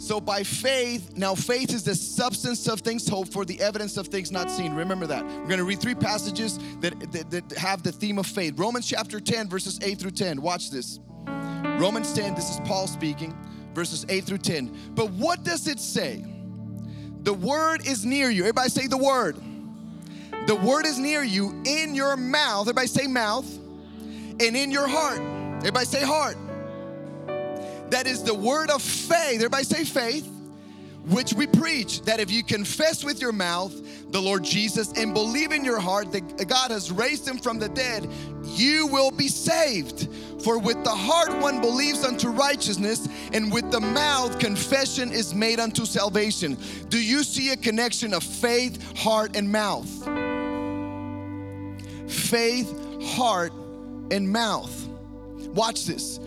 [0.01, 4.07] So, by faith, now faith is the substance of things hoped for, the evidence of
[4.07, 4.73] things not seen.
[4.73, 5.23] Remember that.
[5.23, 8.57] We're going to read three passages that, that, that, have the theme of faith.
[8.57, 10.41] Romans chapter 10, verses 8 through 10.
[10.41, 10.99] Watch this.
[11.27, 13.37] Romans 10, this is Paul speaking,
[13.75, 14.75] verses 8 through 10.
[14.95, 16.25] But what does it say?
[17.21, 18.41] The word is near you.
[18.41, 19.37] Everybody say the word.
[20.47, 22.61] The word is near you in your mouth.
[22.61, 23.45] Everybody say mouth.
[23.53, 25.19] And in your heart.
[25.59, 26.37] Everybody say heart.
[27.91, 29.35] That is the word of faith.
[29.35, 30.27] Everybody say faith
[31.05, 33.73] which we preach that if you confess with your mouth
[34.11, 37.69] the Lord Jesus and believe in your heart that God has raised him from the
[37.69, 38.07] dead,
[38.45, 40.09] you will be saved.
[40.43, 45.59] For with the heart one believes unto righteousness, and with the mouth confession is made
[45.59, 46.57] unto salvation.
[46.89, 49.89] Do you see a connection of faith, heart, and mouth?
[52.11, 52.73] Faith,
[53.03, 53.53] heart,
[54.11, 54.87] and mouth.
[55.53, 56.19] Watch this.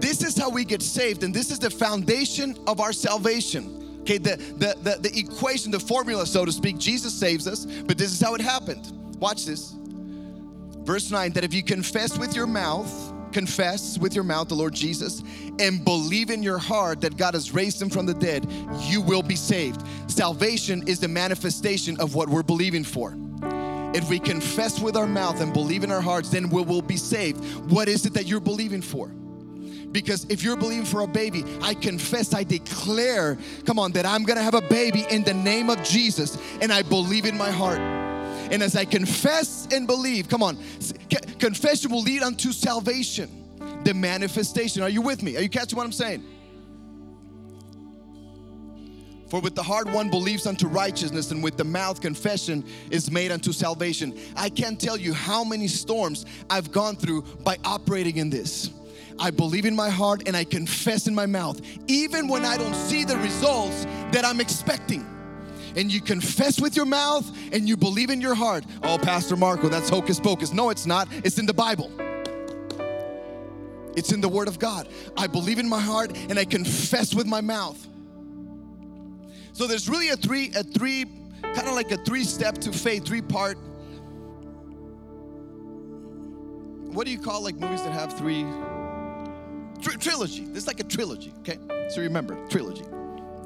[0.00, 3.98] This is how we get saved, and this is the foundation of our salvation.
[4.00, 7.98] Okay, the, the, the, the equation, the formula, so to speak, Jesus saves us, but
[7.98, 8.92] this is how it happened.
[9.18, 9.74] Watch this.
[10.84, 14.74] Verse 9 that if you confess with your mouth, confess with your mouth the Lord
[14.74, 15.22] Jesus
[15.58, 19.22] and believe in your heart that God has raised him from the dead, you will
[19.22, 19.82] be saved.
[20.08, 23.16] Salvation is the manifestation of what we're believing for.
[23.94, 26.96] If we confess with our mouth and believe in our hearts, then we will be
[26.96, 27.44] saved.
[27.70, 29.12] What is it that you're believing for?
[29.92, 34.24] Because if you're believing for a baby, I confess, I declare, come on, that I'm
[34.24, 37.80] gonna have a baby in the name of Jesus, and I believe in my heart.
[37.80, 40.58] And as I confess and believe, come on,
[41.38, 43.28] confession will lead unto salvation,
[43.84, 44.82] the manifestation.
[44.82, 45.36] Are you with me?
[45.36, 46.24] Are you catching what I'm saying?
[49.28, 53.30] For with the heart one believes unto righteousness, and with the mouth confession is made
[53.30, 54.18] unto salvation.
[54.36, 58.70] I can't tell you how many storms I've gone through by operating in this.
[59.20, 62.74] I believe in my heart and I confess in my mouth, even when I don't
[62.74, 65.06] see the results that I'm expecting.
[65.76, 68.64] And you confess with your mouth and you believe in your heart.
[68.82, 70.52] Oh, Pastor Marco, that's hocus pocus.
[70.52, 71.06] No, it's not.
[71.22, 71.92] It's in the Bible.
[73.94, 74.88] It's in the Word of God.
[75.16, 77.86] I believe in my heart and I confess with my mouth.
[79.52, 81.04] So there's really a three, a three,
[81.42, 83.58] kind of like a three step to faith, three part.
[86.92, 88.44] What do you call like movies that have three?
[89.80, 90.44] Tri- trilogy.
[90.54, 91.58] It's like a trilogy, okay?
[91.88, 92.84] So remember, trilogy.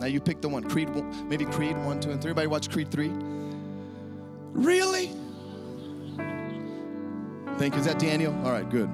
[0.00, 0.64] Now you pick the one.
[0.64, 0.88] Creed,
[1.26, 2.30] maybe Creed one, two, and three.
[2.30, 3.10] Everybody watch Creed three?
[4.52, 5.10] Really?
[7.58, 7.80] Thank you.
[7.80, 8.34] Is that Daniel?
[8.44, 8.90] All right, good.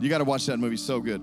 [0.00, 0.76] You got to watch that movie.
[0.76, 1.22] So good.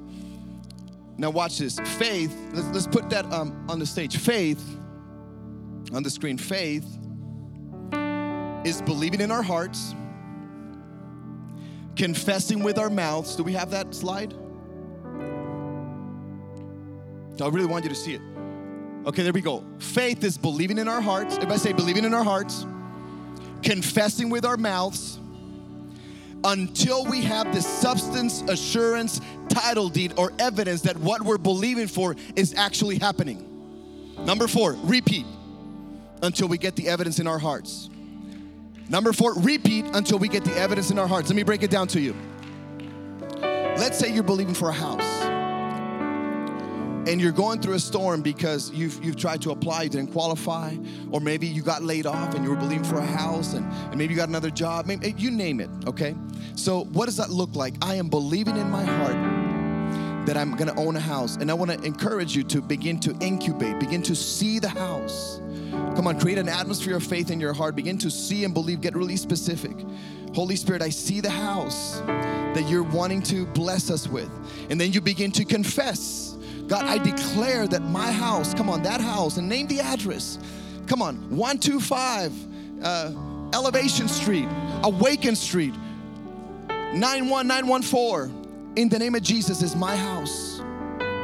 [1.18, 1.80] Now, watch this.
[1.98, 4.18] Faith, let's, let's put that um, on the stage.
[4.18, 4.64] Faith,
[5.92, 6.86] on the screen, faith
[8.64, 9.96] is believing in our hearts,
[11.96, 13.36] confessing with our mouths.
[13.36, 14.34] Do we have that slide?
[17.42, 18.22] I really want you to see it.
[19.06, 19.64] Okay, there we go.
[19.80, 21.36] Faith is believing in our hearts.
[21.36, 22.66] Everybody say, believing in our hearts,
[23.64, 25.20] confessing with our mouths,
[26.44, 32.16] until we have the substance, assurance, title deed, or evidence that what we're believing for
[32.36, 33.44] is actually happening.
[34.26, 35.26] Number four, repeat
[36.22, 37.90] until we get the evidence in our hearts.
[38.90, 41.30] Number four, repeat until we get the evidence in our hearts.
[41.30, 42.16] Let me break it down to you.
[43.42, 45.27] Let's say you're believing for a house
[47.08, 50.76] and you're going through a storm because you've, you've tried to apply, you didn't qualify,
[51.10, 53.98] or maybe you got laid off and you were believing for a house and, and
[53.98, 56.14] maybe you got another job, maybe, you name it, okay?
[56.56, 57.76] So, what does that look like?
[57.82, 61.82] I am believing in my heart that I'm gonna own a house, and I wanna
[61.84, 65.40] encourage you to begin to incubate, begin to see the house.
[65.96, 68.82] Come on, create an atmosphere of faith in your heart, begin to see and believe,
[68.82, 69.78] get really specific.
[70.36, 74.30] Holy Spirit, I see the house that you're wanting to bless us with.
[74.70, 76.37] And then you begin to confess
[76.68, 80.38] God, I declare that my house, come on, that house, and name the address.
[80.86, 82.34] Come on, 125
[82.84, 83.14] uh,
[83.54, 84.48] Elevation Street,
[84.84, 85.74] Awaken Street,
[86.94, 88.74] 91914.
[88.76, 90.62] In the name of Jesus is my house,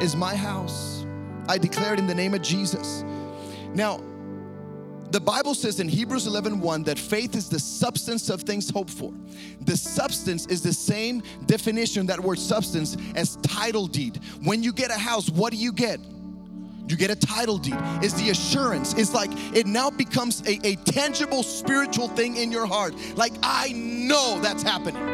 [0.02, 1.06] is my house.
[1.48, 3.04] I declare it in the name of Jesus.
[3.74, 4.02] Now,
[5.14, 8.90] the Bible says in Hebrews 11 1 that faith is the substance of things hoped
[8.90, 9.14] for.
[9.62, 14.20] The substance is the same definition, that word substance, as title deed.
[14.44, 16.00] When you get a house, what do you get?
[16.88, 17.78] You get a title deed.
[18.02, 18.96] It's the assurance.
[18.96, 22.96] It's like it now becomes a, a tangible spiritual thing in your heart.
[23.16, 25.13] Like, I know that's happening.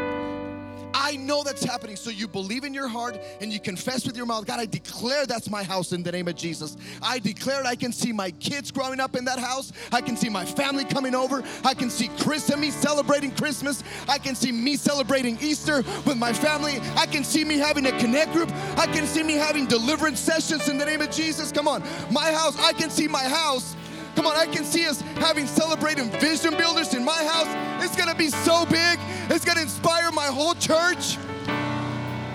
[0.94, 1.96] I know that's happening.
[1.96, 5.26] So you believe in your heart and you confess with your mouth, God, I declare
[5.26, 6.76] that's my house in the name of Jesus.
[7.02, 9.72] I declare I can see my kids growing up in that house.
[9.92, 11.42] I can see my family coming over.
[11.64, 13.82] I can see Chris and me celebrating Christmas.
[14.08, 16.80] I can see me celebrating Easter with my family.
[16.96, 18.50] I can see me having a connect group.
[18.76, 21.52] I can see me having deliverance sessions in the name of Jesus.
[21.52, 21.82] Come on.
[22.10, 23.76] My house, I can see my house
[24.16, 27.48] Come on, I can see us having celebrating vision builders in my house.
[27.84, 28.98] It's gonna be so big,
[29.30, 31.16] it's gonna inspire my whole church.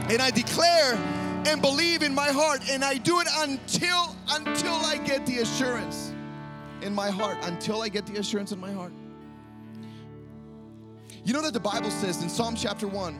[0.09, 0.95] And I declare
[1.45, 6.11] and believe in my heart, and I do it until until I get the assurance
[6.81, 7.37] in my heart.
[7.43, 8.93] Until I get the assurance in my heart.
[11.23, 13.19] You know that the Bible says in Psalm chapter 1,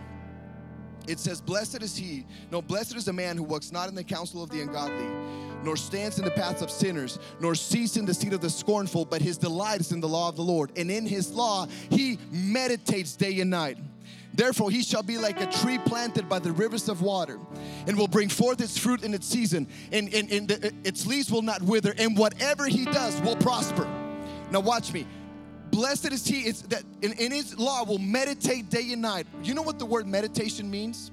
[1.08, 4.04] it says, Blessed is he, no, blessed is the man who walks not in the
[4.04, 5.08] counsel of the ungodly,
[5.64, 9.06] nor stands in the paths of sinners, nor sees in the seat of the scornful,
[9.06, 10.72] but his delight is in the law of the Lord.
[10.78, 13.78] And in his law he meditates day and night.
[14.36, 17.40] Therefore, he shall be like a tree planted by the rivers of water
[17.88, 21.32] and will bring forth its fruit in its season, and, and, and the, its leaves
[21.32, 23.88] will not wither, and whatever he does will prosper.
[24.52, 25.08] Now, watch me.
[25.72, 29.28] Blessed is he is that in, in his law will meditate day and night.
[29.44, 31.12] You know what the word meditation means?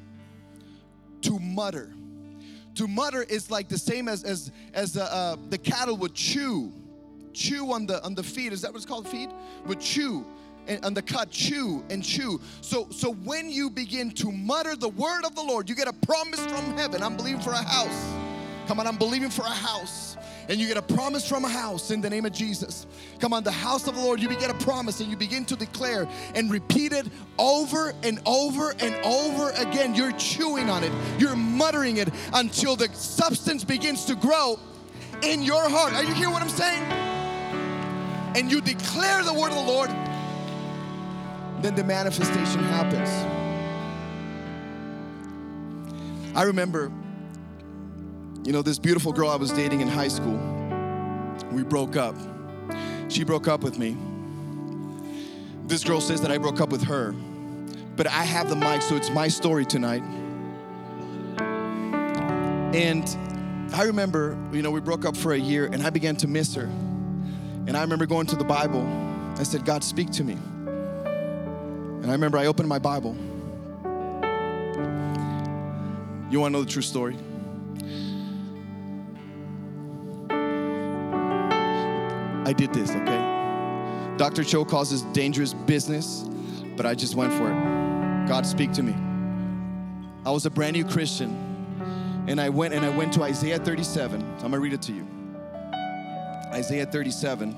[1.23, 1.93] To mutter.
[2.77, 6.73] To mutter is like the same as as as uh, uh, the cattle would chew,
[7.33, 8.53] chew on the on the feed.
[8.53, 9.09] Is that what it's called?
[9.09, 9.31] Feed
[9.67, 10.25] would chew
[10.69, 12.41] and on the cut, chew and chew.
[12.61, 15.93] So so when you begin to mutter the word of the Lord, you get a
[15.93, 17.03] promise from heaven.
[17.03, 18.15] I'm believing for a house.
[18.67, 20.12] Come on, I'm believing for a house
[20.49, 22.87] and you get a promise from a house in the name of Jesus.
[23.21, 25.57] Come on, the house of the Lord, you get a promise and you begin to
[25.57, 27.07] declare and repeat it
[27.39, 29.95] over and over and over again.
[29.95, 34.59] You're chewing on it, you're muttering it until the substance begins to grow
[35.23, 35.93] in your heart.
[35.93, 36.83] Are you hearing what I'm saying?
[38.35, 39.91] And you declare the word of the Lord,
[41.63, 43.09] then the manifestation happens.
[46.35, 46.91] I remember,
[48.45, 50.39] you know, this beautiful girl I was dating in high school.
[51.53, 52.17] We broke up.
[53.09, 53.97] She broke up with me.
[55.67, 57.13] This girl says that I broke up with her,
[57.95, 60.03] but I have the mic, so it's my story tonight.
[62.75, 63.05] And
[63.75, 66.55] I remember, you know, we broke up for a year and I began to miss
[66.55, 66.65] her.
[66.65, 68.85] And I remember going to the Bible.
[69.39, 70.33] I said, God, speak to me.
[70.33, 73.15] And I remember I opened my Bible.
[76.31, 77.17] You want to know the true story?
[82.53, 84.15] I did this, okay?
[84.19, 84.45] Dr.
[84.45, 86.27] Cho calls this dangerous business,
[86.77, 88.29] but I just went for it.
[88.29, 88.95] God, speak to me.
[90.27, 91.31] I was a brand new Christian,
[92.29, 94.21] and I went and I went to Isaiah 37.
[94.21, 95.09] I'm gonna read it to you.
[96.53, 97.57] Isaiah 37.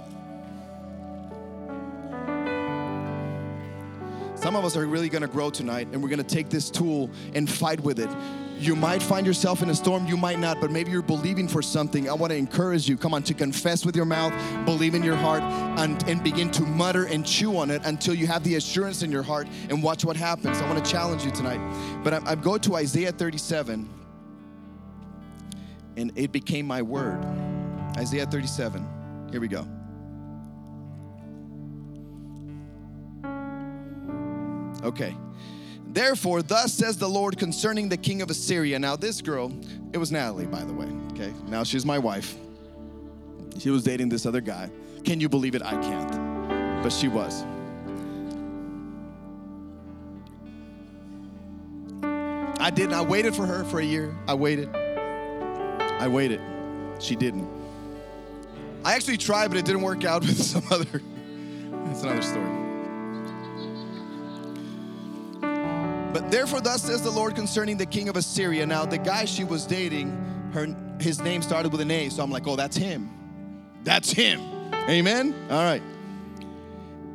[4.37, 7.51] Some of us are really gonna grow tonight, and we're gonna take this tool and
[7.51, 8.11] fight with it.
[8.59, 11.61] You might find yourself in a storm, you might not, but maybe you're believing for
[11.61, 12.09] something.
[12.09, 14.33] I want to encourage you, come on, to confess with your mouth,
[14.65, 15.43] believe in your heart,
[15.79, 19.11] and, and begin to mutter and chew on it until you have the assurance in
[19.11, 20.59] your heart and watch what happens.
[20.59, 21.61] I want to challenge you tonight.
[22.03, 23.89] But I, I go to Isaiah 37,
[25.97, 27.25] and it became my word.
[27.97, 29.29] Isaiah 37.
[29.31, 29.67] Here we go.
[34.85, 35.17] Okay.
[35.95, 38.81] Therefore, thus says the Lord concerning the king of Assyria.
[38.81, 39.53] Now, this girl,
[39.93, 40.89] it was Natalie, by the way.
[41.13, 41.33] Okay.
[41.47, 42.35] Now she's my wife.
[43.61, 44.71] She was dating this other guy.
[45.05, 45.63] Can you believe it?
[45.63, 46.83] I can't.
[46.83, 47.45] But she was.
[52.59, 52.95] I didn't.
[52.95, 54.17] I waited for her for a year.
[54.27, 54.75] I waited.
[54.75, 56.41] I waited.
[56.99, 57.49] She didn't.
[58.85, 61.01] I actually tried, but it didn't work out with some other.
[61.85, 62.64] That's another story.
[66.15, 68.65] But therefore, thus says the Lord concerning the king of Assyria.
[68.65, 70.12] Now, the guy she was dating,
[70.53, 70.69] her
[71.01, 73.11] his name started with an A, so I'm like, oh, that's him.
[73.83, 74.41] That's him.
[74.89, 75.35] Amen.
[75.51, 75.83] All right.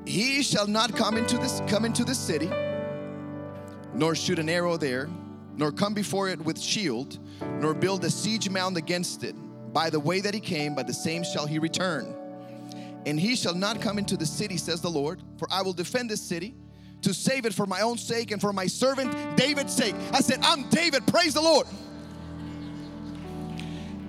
[0.06, 2.52] He shall not come into this come into the city,
[3.94, 5.10] nor shoot an arrow there,
[5.56, 7.20] nor come before it with shield,
[7.62, 9.34] nor build a siege mound against it.
[9.72, 12.14] By the way that he came, by the same shall he return.
[13.06, 16.10] And he shall not come into the city, says the Lord, for I will defend
[16.10, 16.54] this city
[17.02, 19.96] to save it for my own sake and for my servant David's sake.
[20.12, 21.68] I said, I'm David, praise the Lord.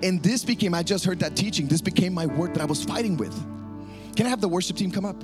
[0.03, 2.83] And this became, I just heard that teaching, this became my word that I was
[2.83, 3.33] fighting with.
[4.15, 5.23] Can I have the worship team come up?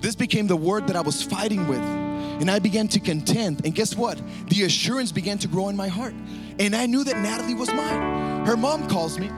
[0.00, 1.80] This became the word that I was fighting with.
[1.80, 3.64] And I began to contend.
[3.64, 4.20] And guess what?
[4.48, 6.14] The assurance began to grow in my heart.
[6.58, 8.44] And I knew that Natalie was mine.
[8.44, 9.30] Her mom calls me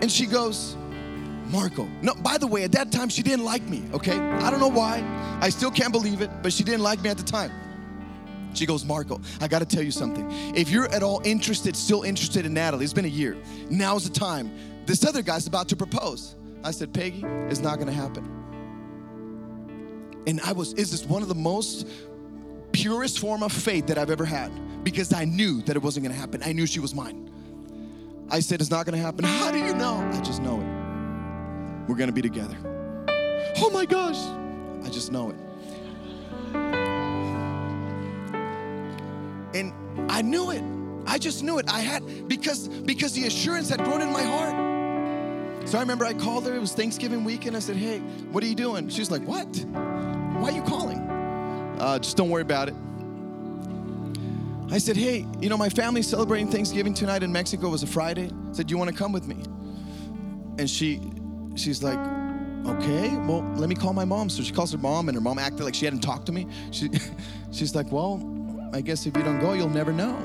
[0.00, 0.76] and she goes,
[1.50, 1.88] Marco.
[2.02, 4.18] No, by the way, at that time she didn't like me, okay?
[4.18, 5.02] I don't know why.
[5.40, 7.52] I still can't believe it, but she didn't like me at the time.
[8.54, 10.26] She goes, Marco, I gotta tell you something.
[10.56, 13.36] If you're at all interested, still interested in Natalie, it's been a year.
[13.68, 14.50] Now's the time.
[14.86, 16.36] This other guy's about to propose.
[16.64, 18.24] I said, Peggy, it's not gonna happen.
[20.26, 21.86] And I was, is this one of the most
[22.72, 24.50] purest form of faith that I've ever had
[24.82, 26.42] because I knew that it wasn't gonna happen.
[26.42, 27.30] I knew she was mine.
[28.30, 29.24] I said, it's not gonna happen.
[29.24, 29.98] How do you know?
[30.12, 30.75] I just know it.
[31.88, 32.56] We're gonna be together.
[33.58, 34.18] Oh my gosh,
[34.84, 35.36] I just know it.
[39.54, 39.72] And
[40.10, 40.62] I knew it.
[41.06, 41.66] I just knew it.
[41.68, 45.68] I had because because the assurance had grown in my heart.
[45.68, 46.54] So I remember I called her.
[46.54, 49.46] It was Thanksgiving week, and I said, "Hey, what are you doing?" She's like, "What?
[49.56, 52.74] Why are you calling?" Uh, just don't worry about it.
[54.70, 57.68] I said, "Hey, you know my family's celebrating Thanksgiving tonight in Mexico.
[57.68, 59.36] It was a Friday." I said, "Do you want to come with me?"
[60.58, 61.00] And she,
[61.56, 61.98] she's like,
[62.66, 65.38] "Okay, well, let me call my mom." So she calls her mom, and her mom
[65.38, 66.46] acted like she hadn't talked to me.
[66.70, 66.90] She,
[67.52, 68.22] she's like, "Well,
[68.72, 70.16] I guess if you don't go, you'll never know."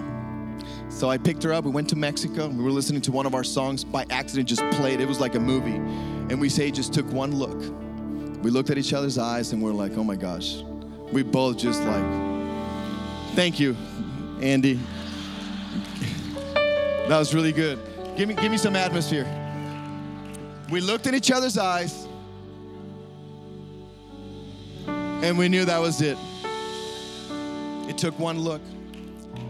[0.90, 1.64] So I picked her up.
[1.64, 2.48] We went to Mexico.
[2.48, 5.00] We were listening to one of our songs by accident, just played.
[5.00, 5.76] It was like a movie.
[5.76, 7.60] And we say, just took one look.
[8.44, 10.64] We looked at each other's eyes and we're like, oh my gosh.
[11.12, 12.06] We both just like,
[13.36, 13.76] thank you,
[14.42, 14.80] Andy.
[17.08, 17.80] That was really good.
[18.16, 19.41] Give me, give me some atmosphere.
[20.72, 22.08] We looked in each other's eyes
[24.88, 26.18] and we knew that was it.
[27.90, 28.62] It took one look.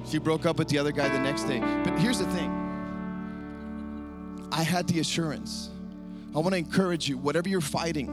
[0.10, 1.60] She broke up with the other guy the next day.
[1.60, 2.50] But here's the thing
[4.52, 5.70] I had the assurance.
[6.36, 8.08] I want to encourage you, whatever you're fighting,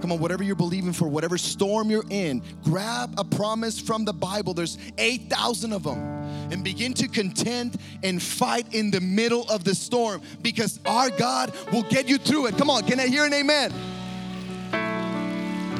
[0.00, 4.12] come on, whatever you're believing for, whatever storm you're in, grab a promise from the
[4.14, 4.54] Bible.
[4.54, 6.13] There's 8,000 of them.
[6.50, 11.52] And begin to contend and fight in the middle of the storm because our God
[11.72, 12.56] will get you through it.
[12.56, 13.72] Come on, can I hear an amen?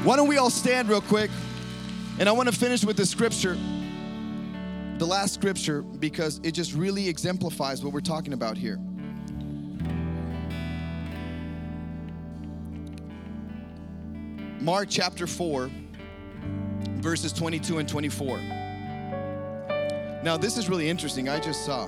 [0.04, 1.30] Why don't we all stand real quick?
[2.18, 3.56] And I want to finish with the scripture,
[4.98, 8.78] the last scripture, because it just really exemplifies what we're talking about here.
[14.60, 15.70] Mark chapter 4,
[17.00, 18.63] verses 22 and 24.
[20.24, 21.28] Now, this is really interesting.
[21.28, 21.86] I just saw.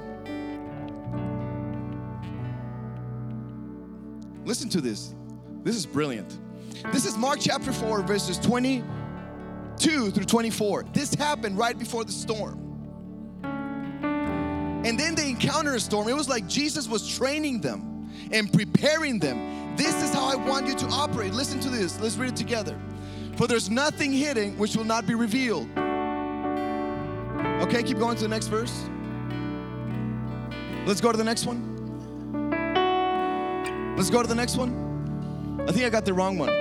[4.45, 5.14] Listen to this.
[5.64, 6.39] This is brilliant.
[6.93, 10.84] This is Mark chapter 4, verses 22 through 24.
[10.93, 12.62] This happened right before the storm.
[13.43, 16.07] And then they encounter a storm.
[16.07, 19.76] It was like Jesus was training them and preparing them.
[19.76, 21.32] This is how I want you to operate.
[21.32, 21.99] Listen to this.
[22.03, 22.78] Let's read it together.
[23.37, 25.70] For there's nothing hidden which will not be revealed.
[27.66, 28.84] Okay, keep going to the next verse.
[30.86, 31.74] Let's go to the next one.
[33.96, 35.64] Let's go to the next one.
[35.68, 36.52] I think I got the wrong one.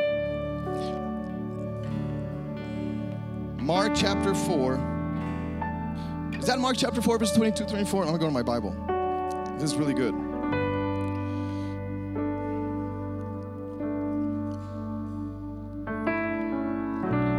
[3.64, 4.74] Mark chapter 4.
[6.40, 8.02] Is that Mark chapter 4, verse 22, 24?
[8.02, 8.76] I'm gonna go to my Bible.
[9.60, 10.14] This is really good.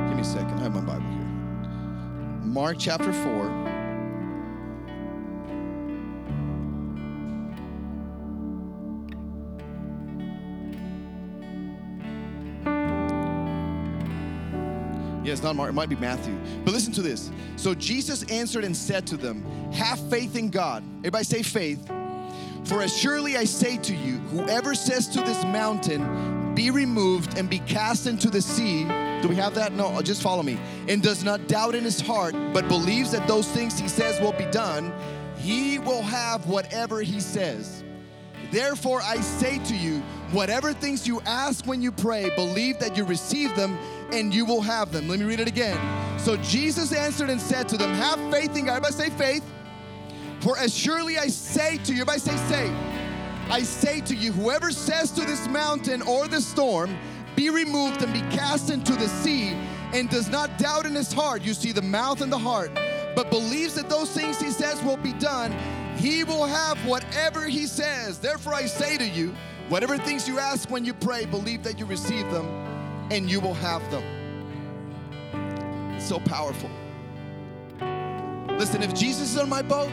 [0.07, 0.59] Give me a second.
[0.61, 0.86] I have my.
[2.57, 3.23] Mark chapter 4.
[15.23, 16.35] Yeah, it's not Mark, it might be Matthew.
[16.65, 17.31] But listen to this.
[17.57, 20.83] So Jesus answered and said to them, Have faith in God.
[21.01, 21.87] Everybody say faith.
[22.65, 27.51] For as surely I say to you, whoever says to this mountain, Be removed and
[27.51, 28.87] be cast into the sea.
[29.23, 29.73] Do we have that?
[29.73, 30.59] No, uh, just follow me.
[30.89, 34.33] And does not doubt in his heart, but believes that those things he says will
[34.33, 34.93] be done,
[35.39, 37.83] he will have whatever he says.
[38.51, 40.01] Therefore, I say to you,
[40.31, 43.79] whatever things you ask when you pray, believe that you receive them
[44.13, 45.09] and you will have them.
[45.09, 45.79] Let me read it again.
[46.19, 48.77] So Jesus answered and said to them, Have faith in God.
[48.77, 49.45] Everybody say faith.
[50.41, 52.71] For as surely I say to you, everybody say, say.
[53.49, 56.97] I say to you, whoever says to this mountain or the storm,
[57.37, 59.51] be removed and be cast into the sea,
[59.93, 62.71] and does not doubt in his heart, you see the mouth and the heart,
[63.15, 65.55] but believes that those things he says will be done,
[65.97, 68.19] he will have whatever he says.
[68.19, 69.35] Therefore, I say to you,
[69.69, 72.47] whatever things you ask when you pray, believe that you receive them,
[73.11, 74.03] and you will have them.
[75.95, 76.71] It's so powerful.
[78.59, 79.91] Listen, if Jesus is on my boat,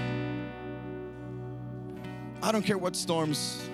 [2.42, 3.70] I don't care what storms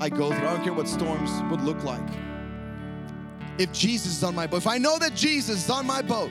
[0.00, 2.29] I go through, I don't care what storms would look like.
[3.60, 6.30] If Jesus is on my boat, if I know that Jesus is on my boat,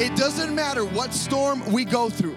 [0.00, 2.36] it doesn't matter what storm we go through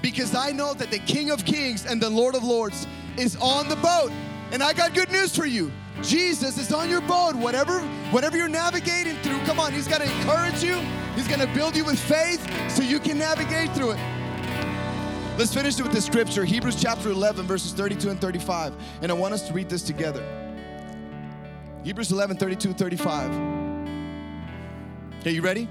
[0.00, 2.86] because I know that the King of Kings and the Lord of Lords
[3.16, 4.12] is on the boat.
[4.52, 5.72] And I got good news for you.
[6.00, 7.34] Jesus is on your boat.
[7.34, 7.80] Whatever,
[8.12, 10.76] whatever you're navigating through, come on, He's gonna encourage you.
[11.16, 12.40] He's gonna build you with faith
[12.70, 14.00] so you can navigate through it.
[15.36, 18.74] Let's finish it with the scripture, Hebrews chapter 11, verses 32 and 35.
[19.00, 20.41] And I want us to read this together.
[21.84, 23.30] Hebrews 11, 32, 35.
[25.18, 25.68] Okay, you ready?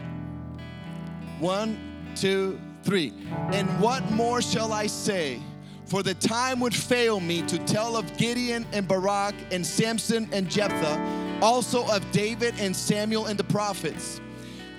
[1.39, 3.13] One, two, three.
[3.53, 5.41] And what more shall I say?
[5.85, 10.49] For the time would fail me to tell of Gideon and Barak and Samson and
[10.49, 14.19] Jephthah, also of David and Samuel and the prophets,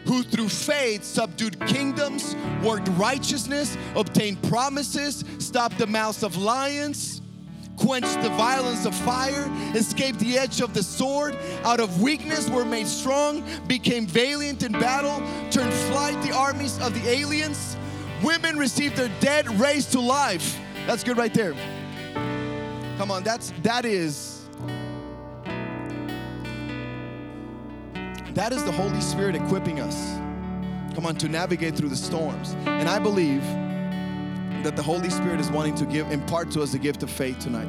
[0.05, 7.22] who through faith subdued kingdoms, worked righteousness, obtained promises, stopped the mouths of lions
[7.83, 12.64] quenched the violence of fire, escaped the edge of the sword, out of weakness were
[12.64, 15.20] made strong, became valiant in battle,
[15.51, 17.76] turned flight the armies of the aliens.
[18.22, 20.59] Women received their dead raised to life.
[20.87, 21.55] That's good right there.
[22.99, 24.47] Come on, that's that is
[28.35, 30.16] that is the Holy Spirit equipping us.
[30.95, 32.55] Come on, to navigate through the storms.
[32.66, 33.43] And I believe
[34.65, 37.39] that the Holy Spirit is wanting to give, impart to us the gift of faith
[37.39, 37.69] tonight.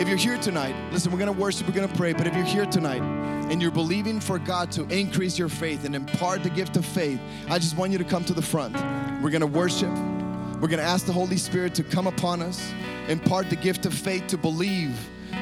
[0.00, 2.64] If you're here tonight, listen, we're gonna worship, we're gonna pray, but if you're here
[2.64, 3.02] tonight
[3.50, 7.20] and you're believing for God to increase your faith and impart the gift of faith,
[7.48, 8.74] I just want you to come to the front.
[9.22, 9.90] We're gonna worship,
[10.60, 12.72] we're gonna ask the Holy Spirit to come upon us,
[13.08, 14.98] impart the gift of faith to believe.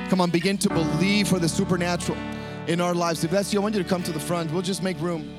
[0.08, 2.18] Come on, begin to believe for the supernatural
[2.66, 3.22] in our lives.
[3.22, 4.50] If that's you, I want you to come to the front.
[4.52, 5.38] We'll just make room.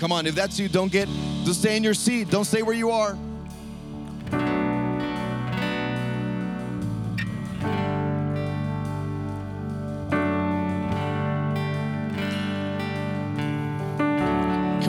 [0.00, 1.08] Come on, if that's you, don't get,
[1.44, 2.30] just stay in your seat.
[2.30, 3.16] Don't stay where you are.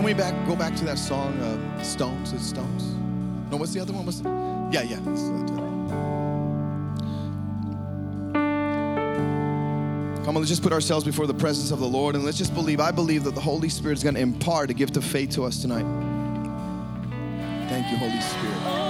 [0.05, 2.31] We back go back to that song, uh, Stones?
[2.31, 2.83] It's Stones.
[3.49, 4.05] No, what's the other one?
[4.05, 4.29] What's the,
[4.71, 4.99] yeah, yeah.
[4.99, 5.55] the-
[10.23, 12.53] Come on, let's just put ourselves before the presence of the Lord and let's just
[12.53, 12.79] believe.
[12.79, 15.43] I believe that the Holy Spirit is going to impart a gift of faith to
[15.43, 15.85] us tonight.
[17.67, 18.84] Thank you, Holy Spirit.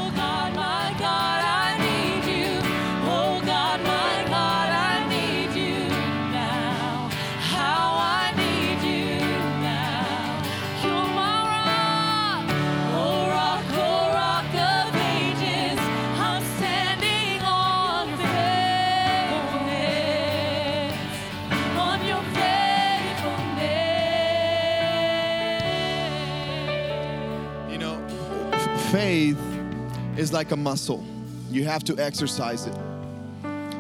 [30.26, 31.06] Is like a muscle.
[31.52, 32.76] You have to exercise it.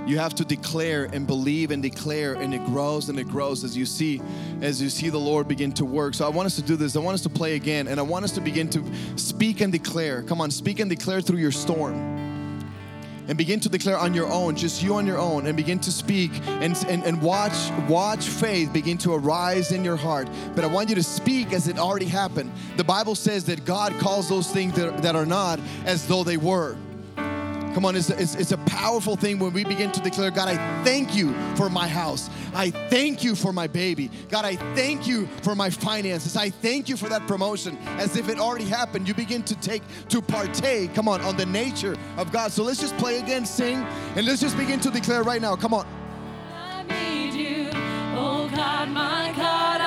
[0.05, 3.75] You have to declare and believe and declare and it grows and it grows as
[3.75, 4.21] you see
[4.61, 6.13] as you see the Lord begin to work.
[6.13, 6.95] So I want us to do this.
[6.95, 8.83] I want us to play again and I want us to begin to
[9.15, 10.21] speak and declare.
[10.21, 12.14] Come on, speak and declare through your storm.
[13.27, 15.91] And begin to declare on your own, just you on your own, and begin to
[15.91, 20.29] speak and, and, and watch watch faith begin to arise in your heart.
[20.53, 22.51] But I want you to speak as it already happened.
[22.77, 26.37] The Bible says that God calls those things that, that are not as though they
[26.37, 26.77] were.
[27.75, 30.83] Come on, it's, it's, it's a powerful thing when we begin to declare, God, I
[30.85, 32.29] thank you for my house.
[32.55, 34.09] I thank you for my baby.
[34.29, 36.37] God, I thank you for my finances.
[36.37, 37.77] I thank you for that promotion.
[37.99, 41.45] As if it already happened, you begin to take, to partake, come on, on the
[41.45, 42.53] nature of God.
[42.53, 43.85] So let's just play again, sing,
[44.15, 45.57] and let's just begin to declare right now.
[45.57, 45.85] Come on.
[46.53, 47.69] I need you.
[48.17, 49.81] Oh God, my God,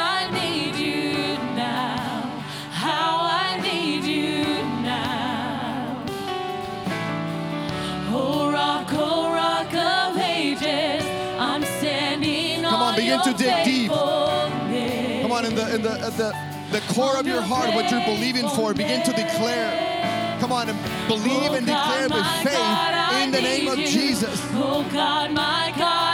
[13.09, 13.91] begin to dig deep.
[13.91, 16.33] Come on, in the in the at the
[16.71, 19.87] the core of your heart, what you're believing for, begin to declare.
[20.41, 20.79] Come on and
[21.09, 22.79] believe and declare with faith
[23.23, 24.41] in the name of Jesus.
[24.53, 26.08] Oh God, my God,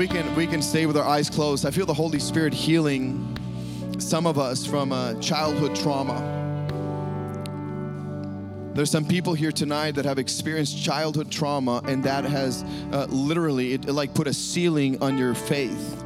[0.00, 1.66] we can we can stay with our eyes closed.
[1.66, 3.36] I feel the Holy Spirit healing
[3.98, 6.16] some of us from uh, childhood trauma.
[8.72, 13.74] There's some people here tonight that have experienced childhood trauma, and that has uh, literally
[13.74, 16.02] it, it like put a ceiling on your faith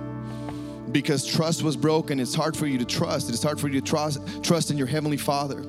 [0.90, 2.18] because trust was broken.
[2.18, 3.30] It's hard for you to trust.
[3.30, 5.62] It's hard for you to trust trust in your heavenly Father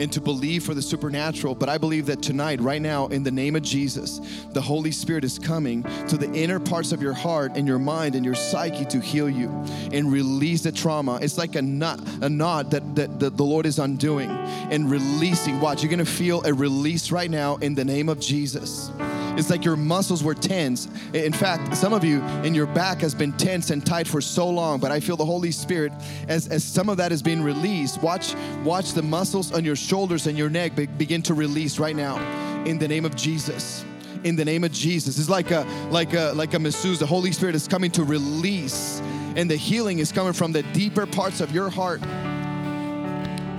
[0.00, 1.54] and to believe for the supernatural.
[1.54, 4.20] But I believe that tonight, right now, in the name of Jesus,
[4.52, 8.14] the Holy Spirit is coming to the inner parts of your heart and your mind
[8.14, 9.48] and your psyche to heal you
[9.92, 11.18] and release the trauma.
[11.20, 15.60] It's like a knot, a knot that, that, that the Lord is undoing and releasing.
[15.60, 18.90] Watch, you're gonna feel a release right now in the name of Jesus.
[19.38, 20.88] It's like your muscles were tense.
[21.14, 24.48] In fact, some of you in your back has been tense and tight for so
[24.48, 25.92] long, but I feel the Holy Spirit
[26.28, 28.02] as, as some of that is being released.
[28.02, 31.96] Watch, watch the muscles on your shoulders and your neck be- begin to release right
[31.96, 32.18] now
[32.64, 33.84] in the name of Jesus.
[34.24, 35.18] In the name of Jesus.
[35.18, 36.98] It's like a like a like a masseuse.
[36.98, 39.00] The Holy Spirit is coming to release,
[39.34, 42.02] and the healing is coming from the deeper parts of your heart.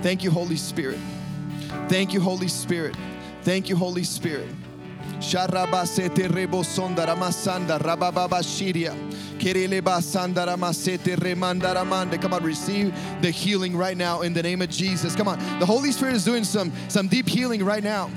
[0.04, 1.00] Thank you, Holy Spirit.
[1.90, 2.96] Thank you, Holy Spirit.
[3.42, 4.50] Thank you, Holy Spirit.
[5.20, 8.96] Sharabasete rebosonda ramasanda rabababa shiria.
[9.38, 12.22] Kerele basanda ramasete remanda ramande.
[12.22, 15.16] Come on, receive the healing right now in the name of Jesus.
[15.16, 18.10] Come on, the Holy Spirit is doing some some deep healing right now.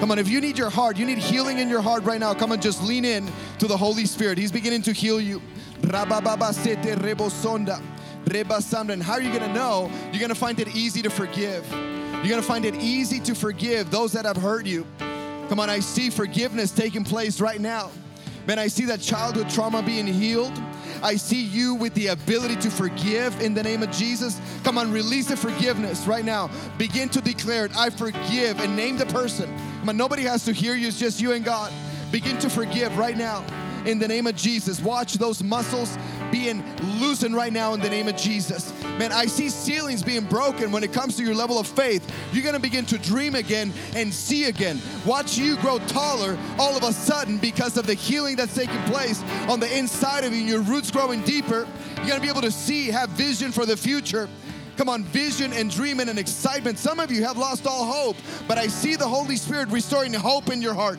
[0.00, 2.34] Come on, if you need your heart, you need healing in your heart right now.
[2.34, 4.36] Come on, just lean in to the Holy Spirit.
[4.36, 5.40] He's beginning to heal you.
[5.82, 7.80] Rabababasete rebosonda.
[8.24, 8.90] Rebasanda.
[8.90, 9.90] And how are you gonna know?
[10.12, 11.64] You're gonna find it easy to forgive.
[11.70, 14.86] You're gonna find it easy to forgive those that have hurt you.
[15.52, 17.90] Come on, I see forgiveness taking place right now.
[18.46, 20.58] Man, I see that childhood trauma being healed.
[21.02, 24.40] I see you with the ability to forgive in the name of Jesus.
[24.64, 26.48] Come on, release the forgiveness right now.
[26.78, 27.76] Begin to declare it.
[27.76, 29.54] I forgive and name the person.
[29.80, 31.70] Come on, nobody has to hear you, it's just you and God.
[32.10, 33.44] Begin to forgive right now
[33.86, 34.80] in the name of Jesus.
[34.80, 35.96] Watch those muscles
[36.30, 36.64] being
[37.00, 38.72] loosened right now in the name of Jesus.
[38.98, 42.08] Man, I see ceilings being broken when it comes to your level of faith.
[42.32, 44.80] You're gonna begin to dream again and see again.
[45.04, 49.22] Watch you grow taller all of a sudden because of the healing that's taking place
[49.48, 51.66] on the inside of you, your roots growing deeper.
[51.98, 54.28] You're gonna be able to see, have vision for the future.
[54.76, 56.78] Come on, vision and dreaming and excitement.
[56.78, 58.16] Some of you have lost all hope,
[58.48, 60.98] but I see the Holy Spirit restoring hope in your heart.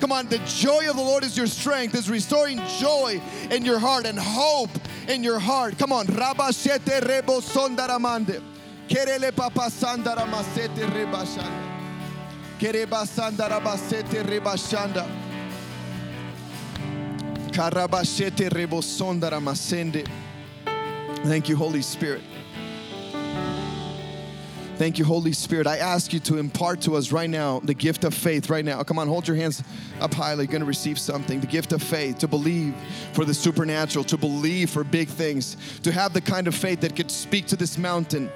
[0.00, 3.20] Come on, the joy of the Lord is your strength, is restoring joy
[3.50, 4.70] in your heart and hope
[5.08, 5.78] in your heart.
[5.78, 8.42] Come on, Rabashete Rebo Sondaramande.
[8.88, 11.70] Kerele Papa Sandaramasete Rebashanda.
[12.58, 15.06] Kereba Sandarabasete Rebashanda.
[17.52, 20.08] Karabashete Rebo Sondaramasende.
[21.24, 22.22] Thank you, Holy Spirit.
[24.80, 25.66] Thank you, Holy Spirit.
[25.66, 28.82] I ask you to impart to us right now the gift of faith right now.
[28.82, 29.62] Come on, hold your hands
[30.00, 30.32] up high.
[30.32, 31.38] You're going to receive something.
[31.38, 32.74] The gift of faith to believe
[33.12, 36.96] for the supernatural, to believe for big things, to have the kind of faith that
[36.96, 38.30] could speak to this mountain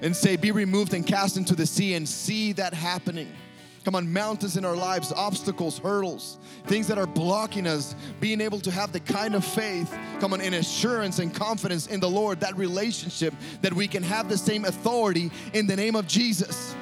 [0.00, 3.34] and say, Be removed and cast into the sea and see that happening.
[3.84, 8.60] Come on, mountains in our lives, obstacles, hurdles, things that are blocking us, being able
[8.60, 12.40] to have the kind of faith, come on, in assurance and confidence in the Lord,
[12.40, 16.74] that relationship that we can have the same authority in the name of Jesus.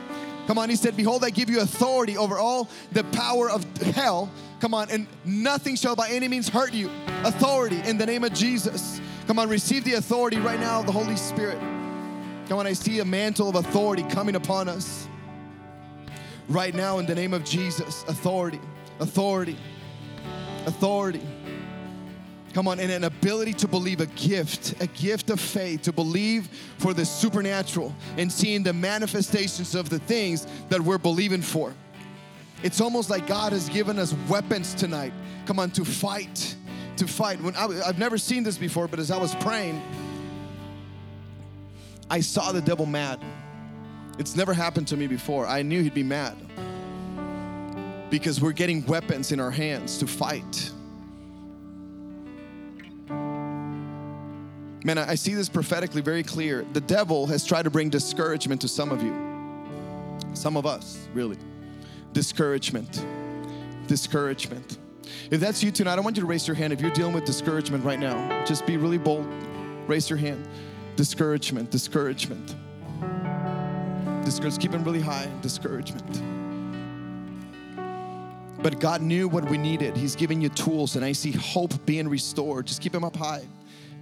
[0.48, 4.28] Come on, he said, Behold, I give you authority over all the power of hell.
[4.58, 6.90] Come on, and nothing shall by any means hurt you.
[7.22, 9.00] Authority in the name of Jesus.
[9.28, 11.60] Come on, receive the authority right now of the Holy Spirit.
[12.48, 15.06] Come on, I see a mantle of authority coming upon us
[16.48, 18.04] right now in the name of Jesus.
[18.08, 18.60] Authority,
[19.00, 19.56] authority,
[20.66, 21.22] authority.
[22.54, 26.48] Come on, and an ability to believe a gift, a gift of faith, to believe
[26.78, 31.74] for the supernatural and seeing the manifestations of the things that we're believing for.
[32.62, 35.12] It's almost like God has given us weapons tonight.
[35.46, 36.56] Come on, to fight,
[36.96, 37.40] to fight.
[37.40, 39.80] When I, I've never seen this before, but as I was praying,
[42.10, 43.20] I saw the devil mad.
[44.18, 45.46] It's never happened to me before.
[45.46, 46.36] I knew he'd be mad
[48.10, 50.72] because we're getting weapons in our hands to fight.
[54.84, 56.64] Man, I see this prophetically very clear.
[56.72, 59.14] The devil has tried to bring discouragement to some of you,
[60.34, 61.36] some of us, really.
[62.12, 63.04] Discouragement.
[63.86, 64.78] Discouragement.
[65.30, 66.72] If that's you tonight, I want you to raise your hand.
[66.72, 69.26] If you're dealing with discouragement right now, just be really bold.
[69.86, 70.46] Raise your hand.
[70.96, 72.54] Discouragement, discouragement.
[74.28, 74.60] Discouragement.
[74.60, 75.26] Keep them really high.
[75.40, 76.22] Discouragement.
[78.62, 79.96] But God knew what we needed.
[79.96, 82.66] He's giving you tools, and I see hope being restored.
[82.66, 83.48] Just keep them up high.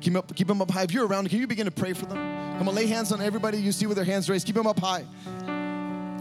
[0.00, 0.82] Keep them up, keep up high.
[0.82, 2.18] If you're around, can you begin to pray for them?
[2.58, 4.48] Come on, lay hands on everybody you see with their hands raised.
[4.48, 5.04] Keep them up high.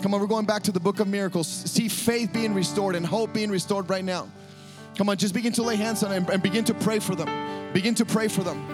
[0.03, 1.47] Come on, we're going back to the book of miracles.
[1.47, 4.27] See faith being restored and hope being restored right now.
[4.99, 7.73] Come on, just begin to lay hands on them and begin to pray for them.
[7.73, 8.67] Begin to pray for them.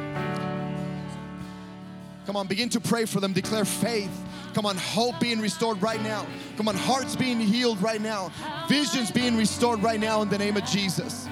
[2.25, 3.31] Come on, begin to pray for them.
[3.31, 4.11] Declare faith.
[4.53, 6.25] Come on, hope being restored right now.
[6.57, 8.31] Come on, hearts being healed right now.
[8.67, 11.27] Visions being restored right now in the name of Jesus.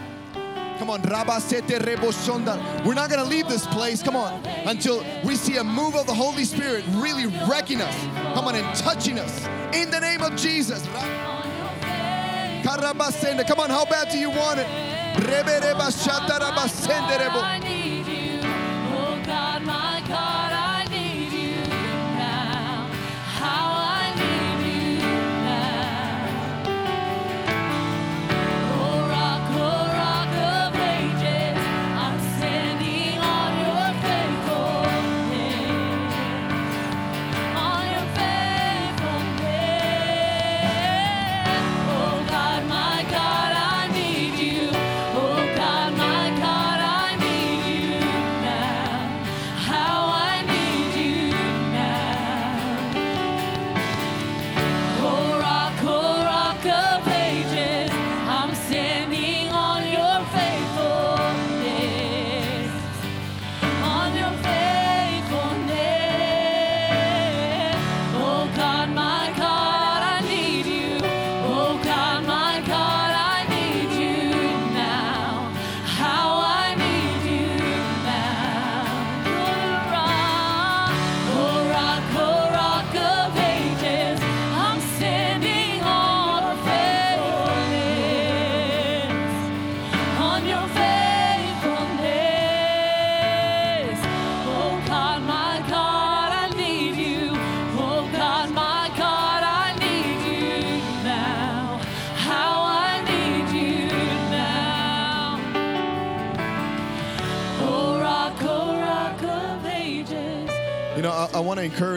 [0.78, 1.02] Come on.
[1.02, 6.06] We're not going to leave this place, come on, until we see a move of
[6.08, 7.96] the Holy Spirit really wrecking us.
[8.34, 9.46] Come on, and touching us
[9.76, 10.82] in the name of Jesus.
[12.64, 14.68] Come on, how bad do you want it?
[15.18, 17.42] Rebe rebo.
[17.42, 18.40] I need you.
[18.96, 19.89] Oh God, my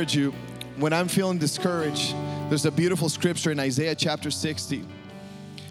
[0.03, 0.33] encourage you.
[0.79, 2.13] When I'm feeling discouraged,
[2.49, 4.85] there's a beautiful scripture in Isaiah chapter 60.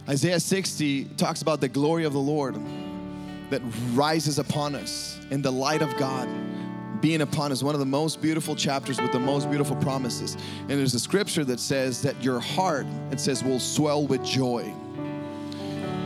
[0.07, 2.55] Isaiah 60 talks about the glory of the Lord
[3.49, 3.61] that
[3.91, 6.29] rises upon us and the light of God
[7.01, 7.61] being upon us.
[7.61, 10.35] One of the most beautiful chapters with the most beautiful promises.
[10.61, 14.73] And there's a scripture that says that your heart, it says, will swell with joy.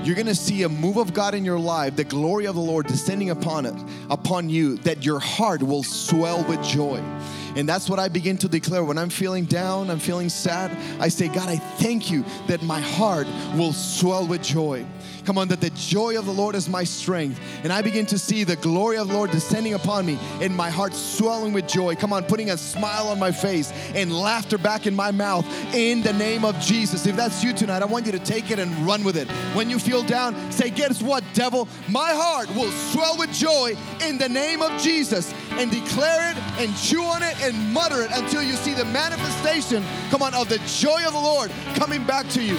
[0.04, 2.88] You're gonna see a move of God in your life, the glory of the Lord
[2.88, 3.76] descending upon it,
[4.10, 7.04] upon you, that your heart will swell with joy.
[7.56, 10.78] And that's what I begin to declare when I'm feeling down, I'm feeling sad.
[11.00, 14.86] I say, God, I thank you that my heart will swell with joy.
[15.26, 17.40] Come on, that the joy of the Lord is my strength.
[17.64, 20.70] And I begin to see the glory of the Lord descending upon me and my
[20.70, 21.96] heart swelling with joy.
[21.96, 26.04] Come on, putting a smile on my face and laughter back in my mouth in
[26.04, 27.08] the name of Jesus.
[27.08, 29.28] If that's you tonight, I want you to take it and run with it.
[29.56, 31.68] When you feel down, say, Guess what, devil?
[31.90, 36.76] My heart will swell with joy in the name of Jesus and declare it and
[36.78, 40.60] chew on it and mutter it until you see the manifestation, come on, of the
[40.66, 42.58] joy of the Lord coming back to you.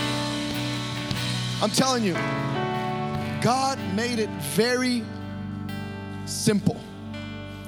[1.62, 2.14] I'm telling you,
[3.42, 5.02] God made it very
[6.24, 6.80] simple.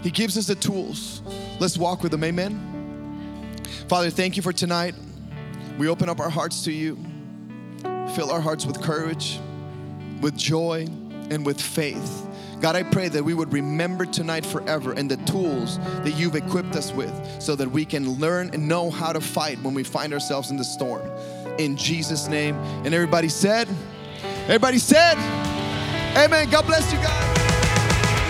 [0.02, 1.22] He gives us the tools.
[1.58, 2.24] Let's walk with Him.
[2.24, 3.56] Amen.
[3.88, 4.94] Father, thank you for tonight.
[5.78, 6.98] We open up our hearts to you.
[8.14, 9.38] Fill our hearts with courage,
[10.20, 10.86] with joy,
[11.30, 12.27] and with faith.
[12.60, 16.74] God, I pray that we would remember tonight forever and the tools that you've equipped
[16.74, 20.12] us with so that we can learn and know how to fight when we find
[20.12, 21.08] ourselves in the storm.
[21.58, 22.56] In Jesus' name.
[22.84, 23.68] And everybody said,
[24.46, 25.16] everybody said,
[26.16, 26.50] Amen.
[26.50, 27.36] God bless you guys.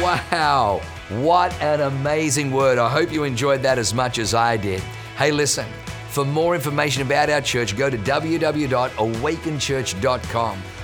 [0.03, 2.77] Wow, what an amazing word.
[2.79, 4.83] I hope you enjoyed that as much as I did.
[5.17, 5.65] Hey, listen,
[6.11, 10.63] for more information about our church, go to www.awakenchurch.com